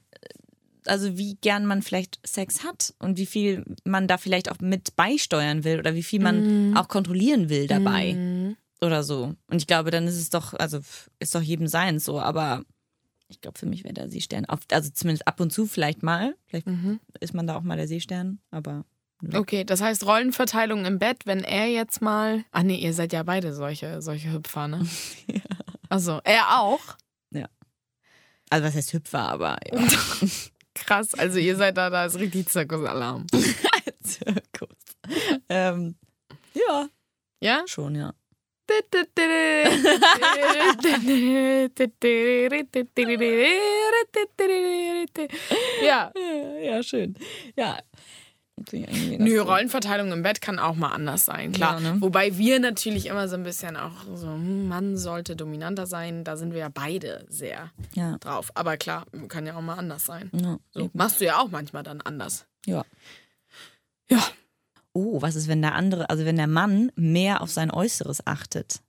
also 0.88 1.18
wie 1.18 1.36
gern 1.36 1.66
man 1.66 1.82
vielleicht 1.82 2.20
Sex 2.28 2.64
hat 2.64 2.94
und 3.00 3.18
wie 3.18 3.26
viel 3.26 3.64
man 3.84 4.08
da 4.08 4.18
vielleicht 4.18 4.52
auch 4.52 4.60
mit 4.60 4.96
beisteuern 4.96 5.64
will 5.64 5.80
oder 5.80 5.96
wie 5.96 6.04
viel 6.04 6.20
man 6.22 6.74
auch 6.76 6.88
kontrollieren 6.88 7.50
will 7.50 7.68
dabei 7.68 8.14
Mhm. 8.14 8.58
oder 8.82 9.04
so. 9.04 9.36
Und 9.48 9.58
ich 9.58 9.68
glaube, 9.68 9.92
dann 9.92 10.08
ist 10.08 10.18
es 10.18 10.30
doch, 10.30 10.54
also 10.54 10.80
ist 11.20 11.34
doch 11.36 11.42
jedem 11.42 11.68
sein 11.68 12.00
so, 12.00 12.20
aber 12.20 12.64
ich 13.30 13.42
glaube, 13.42 13.60
für 13.60 13.66
mich 13.66 13.84
wäre 13.84 13.94
der 13.94 14.10
Seestern, 14.10 14.46
auf, 14.46 14.60
also 14.72 14.90
zumindest 14.90 15.28
ab 15.28 15.40
und 15.40 15.52
zu 15.52 15.66
vielleicht 15.66 16.02
mal, 16.04 16.36
vielleicht 16.46 16.68
Mhm. 16.68 17.00
ist 17.20 17.34
man 17.34 17.46
da 17.48 17.56
auch 17.56 17.62
mal 17.64 17.78
der 17.78 17.88
Seestern, 17.88 18.40
aber 18.52 18.86
Okay, 19.34 19.64
das 19.64 19.82
heißt 19.82 20.06
Rollenverteilung 20.06 20.86
im 20.86 21.00
Bett, 21.00 21.26
wenn 21.26 21.44
er 21.44 21.66
jetzt 21.66 22.04
mal. 22.04 22.44
Ach 22.52 22.62
nee, 22.62 22.76
ihr 22.76 22.94
seid 22.94 23.14
ja 23.14 23.24
beide 23.24 23.52
solche, 23.52 24.00
solche 24.02 24.32
Hüpfer, 24.32 24.68
ne? 24.68 24.88
ja. 25.28 25.42
Also, 25.90 26.22
er 26.24 26.60
auch. 26.62 26.80
also 28.50 28.66
was 28.66 28.76
heißt 28.76 28.94
Hüpfer, 28.94 29.28
aber 29.28 29.58
ja. 29.72 29.82
Krass, 30.88 31.14
also 31.16 31.38
ihr 31.38 31.56
seid 31.58 31.78
da, 31.78 31.90
da 31.90 32.06
ist 32.06 32.18
richtig 32.18 32.48
Zirkusalarm. 32.48 33.28
Zirkus. 34.02 34.70
ähm, 35.50 35.96
ja, 36.54 36.88
Ja? 37.42 37.64
schon, 37.68 37.94
ja. 37.96 38.14
Ja. 45.84 46.12
Ja, 46.64 46.84
schön. 46.84 47.16
Ja. 47.56 47.80
Nö, 48.72 49.40
Rollenverteilung 49.40 50.12
im 50.12 50.24
Bett 50.24 50.42
kann 50.42 50.60
auch 50.60 50.76
mal 50.76 50.90
anders 50.90 51.26
sein, 51.26 51.52
klar. 51.52 51.80
Ja, 51.82 51.94
ne? 51.94 52.02
Wobei 52.02 52.38
wir 52.38 52.60
natürlich 52.60 53.06
immer 53.06 53.28
so 53.28 53.36
ein 53.36 53.44
bisschen 53.44 53.78
auch 53.78 53.92
so, 54.16 54.28
hm, 54.28 54.68
Mann 54.68 54.98
sollte 54.98 55.36
dominanter 55.36 55.86
sein. 55.86 56.24
Da 56.24 56.36
sind 56.38 56.54
wir 56.54 56.60
ja 56.62 56.70
beide 56.70 57.26
sehr 57.30 57.72
Ja. 57.96 58.18
drauf. 58.18 58.52
Aber 58.56 58.76
klar, 58.78 59.06
kann 59.28 59.46
ja 59.46 59.56
auch 59.56 59.62
mal 59.62 59.76
anders 59.76 60.06
sein. 60.06 60.32
Ja. 60.34 60.58
So, 60.72 60.90
machst 60.94 61.22
du 61.22 61.26
ja 61.26 61.40
auch 61.40 61.50
manchmal 61.50 61.84
dann 61.84 62.02
anders. 62.02 62.46
ja. 62.66 62.84
Ja. 64.10 64.24
Oh, 64.94 65.22
was 65.22 65.36
ist, 65.36 65.48
wenn 65.48 65.62
der 65.62 65.76
andere, 65.76 66.10
also 66.10 66.26
wenn 66.26 66.38
der 66.38 66.48
Mann 66.48 66.92
mehr 66.96 67.42
auf 67.42 67.52
sein 67.52 67.70
Äußeres 67.70 68.26
achtet? 68.26 68.80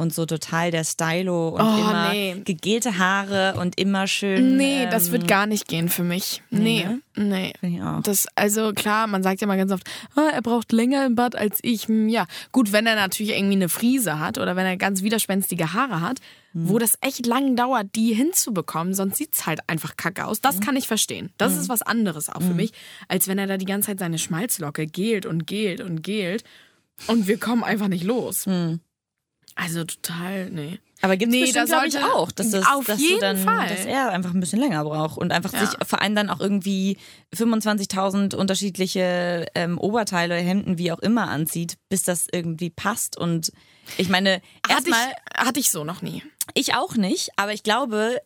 Und 0.00 0.14
so 0.14 0.24
total 0.24 0.70
der 0.70 0.84
Stylo 0.84 1.50
und 1.50 1.60
Oh, 1.60 1.78
immer 1.78 2.10
nee. 2.12 2.40
gegelte 2.44 2.98
Haare 2.98 3.54
und 3.60 3.78
immer 3.78 4.06
schön. 4.06 4.56
Nee, 4.56 4.86
das 4.90 5.06
ähm, 5.08 5.12
wird 5.12 5.28
gar 5.28 5.46
nicht 5.46 5.68
gehen 5.68 5.88
für 5.88 6.02
mich. 6.04 6.42
Nee, 6.50 6.84
ne? 6.84 7.00
nee. 7.16 7.52
Ich 7.60 7.82
auch. 7.82 8.02
Das, 8.02 8.26
also 8.34 8.72
klar, 8.72 9.06
man 9.06 9.22
sagt 9.22 9.40
ja 9.42 9.46
mal 9.46 9.58
ganz 9.58 9.72
oft, 9.72 9.84
ah, 10.16 10.30
er 10.32 10.40
braucht 10.42 10.72
länger 10.72 11.04
im 11.04 11.14
Bad 11.16 11.36
als 11.36 11.58
ich. 11.62 11.88
Hm, 11.88 12.08
Ja, 12.08 12.26
gut, 12.50 12.72
wenn 12.72 12.86
er 12.86 12.94
natürlich 12.94 13.32
irgendwie 13.36 13.56
eine 13.56 13.68
Frise 13.68 14.18
hat 14.18 14.38
oder 14.38 14.56
wenn 14.56 14.64
er 14.66 14.76
ganz 14.78 15.02
widerspenstige 15.02 15.74
Haare 15.74 16.00
hat, 16.00 16.18
wo 16.52 16.78
das 16.78 16.94
echt 17.00 17.26
lang 17.26 17.54
dauert, 17.54 17.94
die 17.94 18.12
hinzubekommen, 18.14 18.94
sonst 18.94 19.18
sieht's 19.18 19.46
halt 19.46 19.60
einfach 19.68 19.96
kacke 19.96 20.24
aus. 20.24 20.40
Das 20.40 20.60
kann 20.60 20.76
ich 20.76 20.88
verstehen. 20.88 21.30
Das 21.36 21.56
ist 21.56 21.68
was 21.68 21.82
anderes 21.82 22.28
auch 22.28 22.40
für 22.42 22.54
mich, 22.54 22.72
als 23.06 23.28
wenn 23.28 23.38
er 23.38 23.46
da 23.46 23.56
die 23.56 23.66
ganze 23.66 23.88
Zeit 23.88 23.98
seine 24.00 24.18
Schmalzlocke 24.18 24.86
gelt 24.86 25.26
und 25.26 25.46
gelt 25.46 25.80
und 25.80 26.02
gelt 26.02 26.42
und 27.06 27.28
wir 27.28 27.38
kommen 27.38 27.62
einfach 27.64 27.88
nicht 27.88 28.04
los. 28.04 28.46
Also 29.62 29.84
total, 29.84 30.48
nee. 30.50 30.78
Aber 31.02 31.16
gibt 31.16 31.32
es 31.32 31.38
Nee, 31.38 31.44
bestimmt, 31.44 31.68
glaube 31.68 31.86
ich, 31.88 31.98
auch, 31.98 32.30
dass, 32.30 32.50
das, 32.50 32.66
auf 32.66 32.86
dass, 32.86 33.00
jeden 33.00 33.14
du 33.16 33.20
dann, 33.20 33.36
Fall. 33.38 33.68
dass 33.68 33.84
er 33.84 34.10
einfach 34.10 34.32
ein 34.34 34.40
bisschen 34.40 34.60
länger 34.60 34.84
braucht 34.84 35.18
und 35.18 35.32
einfach 35.32 35.52
Ja. 35.52 35.66
sich 35.66 35.78
vor 35.86 36.00
allem 36.02 36.14
dann 36.14 36.30
auch 36.30 36.40
irgendwie 36.40 36.96
25.000 37.34 38.34
unterschiedliche 38.34 39.46
ähm, 39.54 39.78
Oberteile, 39.78 40.34
Hemden, 40.36 40.78
wie 40.78 40.92
auch 40.92 40.98
immer 41.00 41.28
anzieht, 41.28 41.76
bis 41.88 42.02
das 42.02 42.26
irgendwie 42.32 42.70
passt. 42.70 43.16
Und 43.16 43.52
ich 43.98 44.08
meine, 44.08 44.40
Hatte 44.68 44.90
erstmal, 44.90 45.12
hatte 45.36 45.60
ich 45.60 45.70
so 45.70 45.84
noch 45.84 46.02
nie. 46.02 46.22
ich 46.54 46.74
auch 46.74 46.94
nicht, 46.96 47.30
aber 47.36 47.52
ich 47.52 47.62
glaube, 47.62 48.20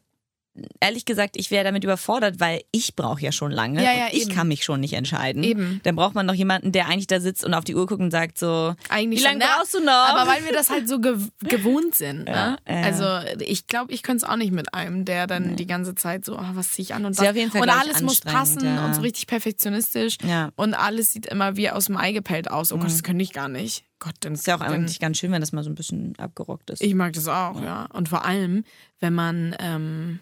ehrlich 0.81 1.05
gesagt, 1.05 1.37
ich 1.37 1.51
wäre 1.51 1.65
damit 1.65 1.83
überfordert, 1.85 2.39
weil 2.39 2.63
ich 2.71 2.95
brauche 2.95 3.21
ja 3.21 3.33
schon 3.33 3.51
lange 3.51 3.83
Ja, 3.83 3.93
ja, 3.93 4.07
ich 4.13 4.23
eben. 4.27 4.35
kann 4.35 4.49
mich 4.49 4.63
schon 4.65 4.81
nicht 4.81 4.93
entscheiden. 4.93 5.43
Eben. 5.43 5.81
Dann 5.83 5.97
braucht 5.97 6.15
man 6.15 6.27
noch 6.27 6.35
jemanden, 6.35 6.71
der 6.73 6.87
eigentlich 6.87 7.07
da 7.09 7.21
sitzt 7.21 7.45
und 7.45 7.55
auf 7.55 7.65
die 7.65 7.75
Uhr 7.75 7.87
guckt 7.87 8.01
und 8.01 8.11
sagt 8.11 8.39
so, 8.39 8.75
Eigentlich 8.89 9.21
wie 9.21 9.25
lange 9.25 9.45
brauchst 9.45 9.75
du 9.75 9.81
noch? 9.81 9.91
Aber 9.93 10.31
weil 10.31 10.45
wir 10.45 10.53
das 10.53 10.71
halt 10.71 10.89
so 10.89 11.01
gew 11.01 11.17
gewohnt 11.41 11.95
sind. 11.95 12.29
Ja, 12.29 12.35
Ne? 12.53 12.59
ja. 12.69 12.83
Also 12.83 13.05
ich 13.41 13.67
glaube, 13.67 13.93
ich 13.93 14.03
könnte 14.03 14.25
es 14.25 14.31
auch 14.31 14.37
nicht 14.37 14.53
mit 14.53 14.75
einem, 14.75 15.05
der 15.05 15.27
dann 15.27 15.57
die 15.57 15.67
ganze 15.67 15.95
Zeit 15.95 16.25
so, 16.25 16.39
oh, 16.39 16.45
was 16.53 16.71
ziehe 16.71 16.85
ich 16.85 16.95
an 16.95 17.05
und 17.05 17.19
ja 17.19 17.31
auf 17.31 17.37
jeden 17.37 17.51
Fall, 17.51 17.63
und 17.63 17.71
alles 17.71 18.03
muss 18.03 18.21
passen 18.21 18.65
ja. 18.65 18.85
und 18.85 18.95
so 18.95 19.01
richtig 19.01 19.27
perfektionistisch. 19.27 20.19
Ja. 20.25 20.51
Und 20.57 20.75
alles 20.75 21.13
sieht 21.13 21.27
immer 21.27 21.57
wie 21.57 21.71
aus 21.71 21.87
dem 21.87 21.97
Ei 21.97 22.13
gepellt 22.13 22.51
aus. 22.51 22.73
Oh 22.73 22.77
Gott, 22.77 22.87
das 22.87 23.03
könnte 23.03 23.23
ich 23.23 23.33
gar 23.33 23.49
nicht. 23.49 23.85
Gott, 24.01 24.15
dann 24.21 24.35
ist 24.35 24.47
ja 24.47 24.57
auch 24.57 24.61
dann, 24.61 24.73
eigentlich 24.73 25.01
ganz 25.01 25.19
schön, 25.19 25.33
wenn 25.33 25.41
das 25.41 25.53
mal 25.53 25.65
so 25.65 25.71
ein 25.71 25.75
bisschen 25.75 26.15
abgerockt 26.19 26.69
ist. 26.71 26.83
Ich 26.83 26.95
mag 26.95 27.13
das 27.15 27.27
auch, 27.29 27.63
ja. 27.63 27.87
Und 27.93 28.09
vor 28.09 28.25
allem, 28.25 28.65
wenn 29.01 29.15
man, 29.15 29.57
ähm, 29.61 30.21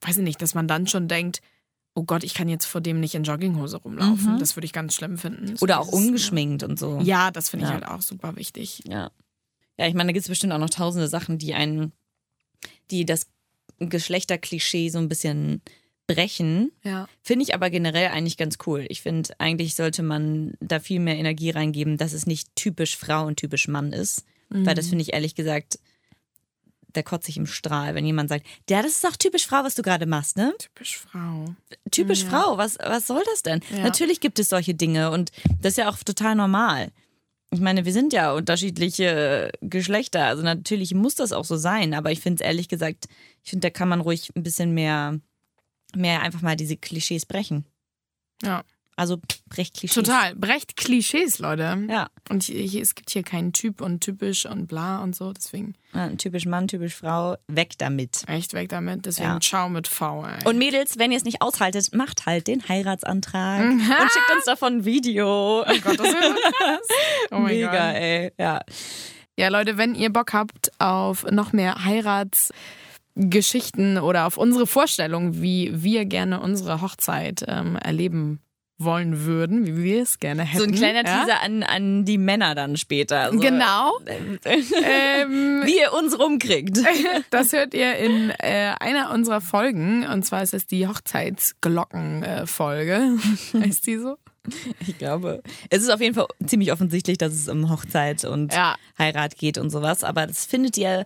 weiß 0.00 0.18
ich 0.18 0.24
nicht, 0.24 0.40
dass 0.42 0.54
man 0.54 0.68
dann 0.68 0.86
schon 0.86 1.08
denkt, 1.08 1.40
oh 1.94 2.04
Gott, 2.04 2.22
ich 2.22 2.34
kann 2.34 2.48
jetzt 2.48 2.66
vor 2.66 2.80
dem 2.80 3.00
nicht 3.00 3.14
in 3.14 3.24
Jogginghose 3.24 3.78
rumlaufen. 3.78 4.38
Das 4.38 4.54
würde 4.56 4.66
ich 4.66 4.72
ganz 4.72 4.94
schlimm 4.94 5.18
finden. 5.18 5.56
So 5.56 5.64
Oder 5.64 5.80
auch 5.80 5.88
ungeschminkt 5.88 6.62
und 6.62 6.78
so. 6.78 7.00
Ja, 7.02 7.30
das 7.30 7.50
finde 7.50 7.64
ich 7.64 7.70
Ja. 7.70 7.74
halt 7.74 7.88
auch 7.88 8.02
super 8.02 8.36
wichtig. 8.36 8.82
Ja. 8.86 9.10
Ja, 9.78 9.86
ich 9.86 9.94
meine, 9.94 10.08
da 10.08 10.12
gibt 10.12 10.22
es 10.24 10.28
bestimmt 10.28 10.52
auch 10.52 10.58
noch 10.58 10.70
tausende 10.70 11.08
Sachen, 11.08 11.38
die 11.38 11.54
einen, 11.54 11.92
die 12.90 13.04
das 13.04 13.26
Geschlechterklischee 13.78 14.88
so 14.90 14.98
ein 14.98 15.08
bisschen 15.08 15.62
brechen. 16.06 16.72
Ja. 16.84 17.08
Finde 17.22 17.44
ich 17.44 17.54
aber 17.54 17.68
generell 17.70 18.08
eigentlich 18.08 18.36
ganz 18.36 18.58
cool. 18.66 18.86
Ich 18.88 19.02
finde, 19.02 19.34
eigentlich 19.38 19.74
sollte 19.74 20.02
man 20.02 20.54
da 20.60 20.80
viel 20.80 21.00
mehr 21.00 21.16
Energie 21.16 21.50
reingeben, 21.50 21.96
dass 21.96 22.12
es 22.12 22.26
nicht 22.26 22.54
typisch 22.56 22.96
Frau 22.96 23.26
und 23.26 23.36
typisch 23.36 23.68
Mann 23.68 23.92
ist. 23.92 24.24
Weil 24.50 24.74
das 24.74 24.88
finde 24.88 25.02
ich 25.02 25.12
ehrlich 25.12 25.34
gesagt, 25.34 25.78
da 26.92 27.02
kotze 27.02 27.30
ich 27.30 27.36
im 27.36 27.46
Strahl, 27.46 27.94
wenn 27.94 28.04
jemand 28.04 28.28
sagt, 28.28 28.46
ja, 28.68 28.82
das 28.82 28.92
ist 28.92 29.04
doch 29.04 29.16
typisch 29.16 29.46
Frau, 29.46 29.62
was 29.64 29.74
du 29.74 29.82
gerade 29.82 30.06
machst, 30.06 30.36
ne? 30.36 30.54
Typisch 30.58 30.98
Frau. 30.98 31.54
typisch 31.90 32.24
Frau, 32.24 32.56
was, 32.56 32.78
was 32.78 33.06
soll 33.06 33.22
das 33.26 33.42
denn? 33.42 33.60
Ja. 33.70 33.82
Natürlich 33.82 34.20
gibt 34.20 34.38
es 34.38 34.48
solche 34.48 34.74
Dinge 34.74 35.10
und 35.10 35.30
das 35.60 35.72
ist 35.72 35.78
ja 35.78 35.90
auch 35.90 35.98
total 35.98 36.34
normal. 36.34 36.90
Ich 37.50 37.60
meine, 37.60 37.84
wir 37.84 37.92
sind 37.92 38.12
ja 38.12 38.32
unterschiedliche 38.32 39.50
Geschlechter, 39.60 40.26
also 40.26 40.42
natürlich 40.42 40.94
muss 40.94 41.14
das 41.14 41.32
auch 41.32 41.44
so 41.44 41.56
sein, 41.56 41.94
aber 41.94 42.12
ich 42.12 42.20
finde 42.20 42.42
es 42.42 42.46
ehrlich 42.46 42.68
gesagt, 42.68 43.06
ich 43.42 43.50
finde, 43.50 43.68
da 43.68 43.70
kann 43.70 43.88
man 43.88 44.00
ruhig 44.00 44.30
ein 44.34 44.42
bisschen 44.42 44.74
mehr, 44.74 45.18
mehr 45.94 46.22
einfach 46.22 46.42
mal 46.42 46.56
diese 46.56 46.76
Klischees 46.76 47.26
brechen. 47.26 47.64
Ja. 48.42 48.64
Also 48.98 49.18
brecht 49.48 49.74
Klischees. 49.78 49.94
Total. 49.94 50.34
Brecht 50.34 50.76
Klischees, 50.76 51.38
Leute. 51.38 51.86
Ja. 51.88 52.08
Und 52.30 52.42
hier, 52.42 52.82
es 52.82 52.96
gibt 52.96 53.10
hier 53.10 53.22
keinen 53.22 53.52
Typ 53.52 53.80
und 53.80 54.00
typisch 54.00 54.44
und 54.44 54.66
bla 54.66 54.98
und 54.98 55.14
so. 55.14 55.32
Deswegen 55.32 55.76
Ja, 55.94 56.08
typisch 56.08 56.46
Mann, 56.46 56.66
typisch 56.66 56.96
Frau, 56.96 57.36
weg 57.46 57.74
damit. 57.78 58.24
echt 58.26 58.54
weg 58.54 58.70
damit. 58.70 59.06
Deswegen 59.06 59.28
Ja. 59.28 59.38
ciao 59.40 59.68
mit 59.68 59.86
V, 59.86 60.26
ey. 60.26 60.44
Und 60.48 60.58
Mädels, 60.58 60.98
wenn 60.98 61.12
ihr 61.12 61.16
es 61.16 61.22
nicht 61.24 61.40
aushaltet, 61.42 61.94
macht 61.94 62.26
halt 62.26 62.48
den 62.48 62.68
Heiratsantrag 62.68 63.70
und 63.70 63.80
schickt 63.82 64.32
uns 64.34 64.46
davon 64.46 64.78
ein 64.78 64.84
Video. 64.84 65.62
oh 65.62 65.64
Gott, 65.84 66.00
das. 66.00 66.08
Oh 67.30 67.38
mein 67.38 67.54
Mega, 67.54 67.70
Gott. 67.70 67.94
ey. 68.02 68.32
Ja. 68.36 68.62
Ja, 69.38 69.46
Leute, 69.48 69.76
wenn 69.78 69.94
ihr 69.94 70.12
Bock 70.12 70.32
habt 70.32 70.72
auf 70.80 71.24
noch 71.30 71.52
mehr 71.52 71.84
Heiratsgeschichten 71.84 73.98
oder 73.98 74.26
auf 74.26 74.36
unsere 74.36 74.66
Vorstellung, 74.66 75.40
wie 75.40 75.70
wir 75.72 76.04
gerne 76.04 76.40
unsere 76.40 76.80
Hochzeit 76.80 77.44
ähm, 77.46 77.76
erleben 77.76 78.40
wollen 78.80 79.24
würden, 79.24 79.66
wie 79.66 79.82
wir 79.82 80.02
es 80.02 80.20
gerne 80.20 80.44
hätten. 80.44 80.58
So 80.58 80.64
ein 80.64 80.72
kleiner 80.74 81.04
ja? 81.04 81.24
Teaser 81.24 81.42
an, 81.42 81.62
an 81.64 82.04
die 82.04 82.16
Männer 82.18 82.54
dann 82.54 82.76
später. 82.76 83.32
So, 83.32 83.38
Genau. 83.40 83.98
ähm, 84.06 84.38
Wie 85.66 85.78
ihr 85.80 85.92
uns 85.92 86.16
rumkriegt. 86.18 86.78
Das 87.30 87.52
hört 87.52 87.74
ihr 87.74 87.96
in 87.96 88.30
äh, 88.38 88.74
einer 88.78 89.10
unserer 89.12 89.40
Folgen. 89.40 90.06
Und 90.06 90.24
zwar 90.24 90.42
ist 90.42 90.54
es 90.54 90.66
die 90.66 90.86
Hochzeitsglocken-Folge. 90.86 93.18
heißt 93.60 93.86
die 93.86 93.98
so? 93.98 94.16
Ich 94.86 94.96
glaube, 94.96 95.42
es 95.68 95.82
ist 95.82 95.90
auf 95.90 96.00
jeden 96.00 96.14
Fall 96.14 96.26
ziemlich 96.46 96.72
offensichtlich, 96.72 97.18
dass 97.18 97.32
es 97.34 97.48
um 97.48 97.68
Hochzeit 97.70 98.24
und 98.24 98.54
Ja. 98.54 98.76
Heirat 98.98 99.36
geht 99.36 99.58
und 99.58 99.68
sowas. 99.70 100.04
Aber 100.04 100.26
das 100.26 100.46
findet 100.46 100.78
ihr 100.78 101.04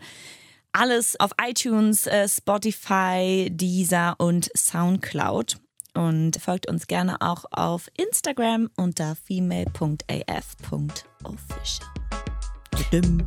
alles 0.72 1.18
auf 1.18 1.30
iTunes, 1.44 2.06
äh, 2.06 2.28
Spotify, 2.28 3.48
Deezer 3.50 4.14
und 4.18 4.48
Soundcloud. 4.56 5.56
Und 5.94 6.40
folgt 6.40 6.68
uns 6.68 6.86
gerne 6.86 7.20
auch 7.20 7.44
auf 7.50 7.88
Instagram 7.96 8.70
unter 8.76 9.16
female.af.official. 9.16 11.88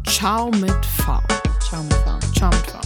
Ciao 0.06 0.50
mit 0.52 0.86
V. 0.86 1.22
Ciao, 1.60 1.84
mit 1.84 1.94
V. 1.94 2.20
Ciao 2.34 2.52
mit 2.52 2.72
V. 2.72 2.80